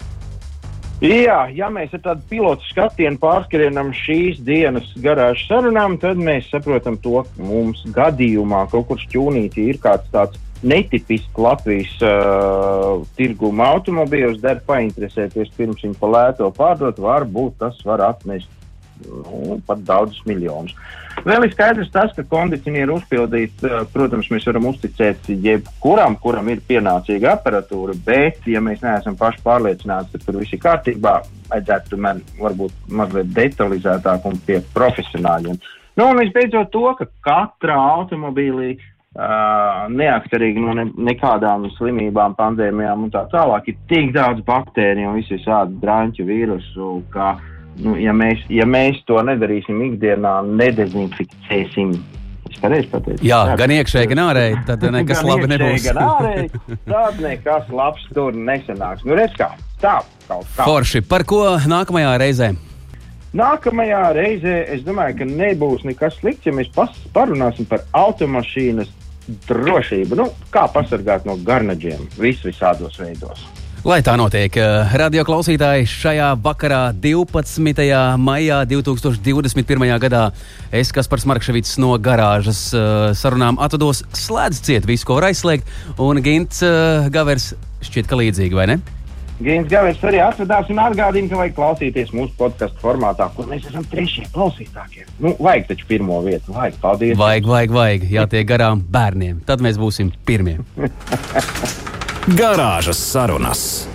Jā, 1.00 1.46
ja 1.56 1.70
mēs 1.72 1.94
ar 1.96 2.02
tādu 2.04 2.26
pilotu 2.28 2.66
skatienu 2.68 3.16
pārskrienam 3.22 3.94
šīs 3.96 4.42
dienas 4.44 4.90
garāžas 5.00 5.46
sarunām, 5.48 5.96
tad 6.02 6.20
mēs 6.20 6.50
saprotam 6.52 6.98
to, 7.00 7.22
ka 7.24 7.46
mums 7.48 7.86
gadījumā 7.96 8.66
kaut 8.74 8.90
kur 8.90 9.00
šķūnītī 9.06 9.70
ir 9.72 9.80
kāds 9.80 10.12
tāds 10.12 10.36
netipisks 10.60 11.40
Latvijas 11.40 11.94
uh, 12.04 13.06
tirguma 13.16 13.70
automobīls, 13.78 14.42
der 14.44 14.60
painteresēties 14.68 15.56
pirms 15.56 15.86
viņa 15.86 15.96
pa 16.02 16.12
lēto 16.12 16.52
pārdot, 16.58 17.00
varbūt 17.00 17.62
tas 17.64 17.80
var 17.88 18.04
atnest 18.10 18.59
nu, 19.06 19.60
pat 19.68 19.84
daudzus 19.88 20.22
miljonus. 20.28 20.76
Vēl 21.26 21.44
ir 21.44 21.52
skaidrs 21.52 21.90
tas, 21.92 22.14
ka 22.16 22.24
kondicionieru 22.32 23.00
uzpildīt, 23.00 23.64
eh, 23.68 23.82
protams, 23.94 24.30
mēs 24.32 24.46
varam 24.48 24.70
uzticēt 24.72 25.28
jebkuram, 25.28 26.16
kuram 26.22 26.48
ir 26.50 26.62
pienācīga 26.68 27.34
aparatūra, 27.36 27.98
bet, 28.06 28.46
ja 28.48 28.62
mēs 28.64 28.84
neesam 28.86 29.18
paši 29.20 29.44
pārliecināti, 29.46 30.14
ka 30.14 30.26
tur 30.26 30.40
viss 30.40 30.56
ir 30.56 30.64
kārtībā, 30.64 31.18
vajadzētu 31.50 31.96
tomēr 31.96 32.22
varbūt 32.40 32.94
mazliet 33.02 33.34
detalizētāk 33.36 34.30
un 34.30 34.40
pie 34.46 34.62
profesionāļiem. 34.76 35.60
Nu, 36.00 36.06
un 36.08 36.22
visbeidzot 36.22 36.72
to, 36.72 36.88
ka 36.96 37.10
katrā 37.26 37.76
automobīlī 38.00 38.78
Uh, 39.10 39.88
neatkarīgi 39.90 40.62
no 40.62 40.76
ne, 40.78 40.84
nekādām 41.02 41.64
slimībām, 41.80 42.36
pandēmijām 42.38 43.08
un 43.08 43.10
tā 43.10 43.24
tālāk, 43.32 43.72
ir 43.72 43.80
tik 43.90 44.12
daudz 44.14 44.44
baktēriju 44.46 45.10
un 45.10 45.18
visu 45.18 45.40
tādu 45.42 45.80
drāņķu 45.82 46.26
vīrusu, 46.28 46.90
ka, 47.10 47.32
nu, 47.78 47.96
ja, 48.00 48.14
mēs, 48.16 48.42
ja 48.52 48.66
mēs 48.70 49.02
to 49.08 49.20
nedarīsim 49.26 49.82
ikdienā, 49.90 50.40
nedezinficēsim. 50.60 51.94
Es 52.50 52.58
pareizi 52.64 52.90
pateicu. 52.90 53.22
Jā, 53.28 53.44
gan 53.60 53.72
iekšēji, 53.76 54.10
gan 54.10 54.24
ārēji. 54.26 54.56
Tad 54.68 54.86
nekas 54.96 55.22
Gan 55.22 55.30
labi 55.30 55.50
nebūs. 55.52 55.84
Gan 55.86 56.00
ārēji, 56.06 56.64
tad 56.88 57.20
nekas 57.24 57.70
labs 57.74 58.08
tur 58.16 58.34
nesanāks. 58.34 59.06
Nu, 59.06 59.14
redz 59.20 59.38
kā, 59.38 59.52
tā 59.84 60.00
kaut 60.28 60.50
kā. 60.56 60.66
Forši. 60.66 61.04
Par 61.06 61.28
ko 61.30 61.44
nākamajā 61.70 62.16
reizē? 62.22 62.54
Nākamajā 63.38 64.02
reizē 64.18 64.56
es 64.74 64.82
domāju, 64.82 65.20
ka 65.20 65.30
nebūs 65.30 65.86
nekas 65.86 66.18
slikts, 66.18 66.48
ja 66.50 66.54
mēs 66.56 66.72
parunāsim 67.14 67.68
par 67.70 67.86
automašīnas 67.94 68.90
drošību. 69.46 70.18
Nu, 70.18 70.30
kā 70.54 70.66
pasargāt 70.74 71.30
no 71.30 71.38
garnaģiem 71.46 72.08
vis 72.18 72.42
visādos 72.46 72.98
veidos. 72.98 73.46
Lai 73.88 74.02
tā 74.04 74.18
notiek, 74.20 74.52
eh, 74.60 74.94
radio 75.00 75.24
klausītāji, 75.24 75.86
šajā 75.88 76.34
vakarā, 76.44 76.92
12. 76.92 78.18
maijā 78.20 78.58
2021. 78.68 80.00
gadā, 80.04 80.34
es, 80.70 80.92
kas 80.92 81.08
par 81.08 81.22
Smarkševits 81.24 81.78
no 81.80 81.94
garāžas 81.96 82.74
eh, 82.76 83.14
sarunām 83.16 83.56
atvados, 83.56 84.04
slēdz 84.12 84.60
ciet 84.68 84.86
visu, 84.86 85.06
ko 85.08 85.16
var 85.16 85.30
aizslēgt, 85.30 85.64
un 85.96 86.20
Gints 86.20 86.60
eh, 86.60 87.08
Gavers 87.08 87.54
šķiet, 87.80 88.10
ka 88.10 88.20
līdzīgi, 88.20 88.58
vai 88.60 88.66
ne? 88.74 88.78
Gīns 89.40 89.70
Gavers 89.72 90.04
arī 90.04 90.20
atvedās 90.20 90.68
un 90.68 90.82
atgādina, 90.84 91.30
ka 91.32 91.40
vajag 91.40 91.56
klausīties 91.56 92.12
mūsu 92.12 92.36
podkāstu 92.36 92.84
formātā, 92.84 93.30
kur 93.38 93.48
mēs 93.48 93.70
esam 93.70 93.86
trešie 93.88 94.26
klausītākie. 94.36 95.06
Nu, 95.24 95.38
vajag 95.40 95.70
taču 95.72 95.88
pirmo 95.88 96.20
vietu, 96.26 96.52
vajag. 96.58 96.76
Paldies! 96.84 97.16
Vajag, 97.16 97.48
vajag, 97.48 97.78
vajag, 97.80 98.04
jātiek 98.12 98.52
garām 98.52 98.84
bērniem. 98.84 99.40
Tad 99.48 99.64
mēs 99.64 99.80
būsim 99.80 100.12
pirmie. 100.28 100.60
Garāžas 102.28 103.00
sarunas. 103.00 103.88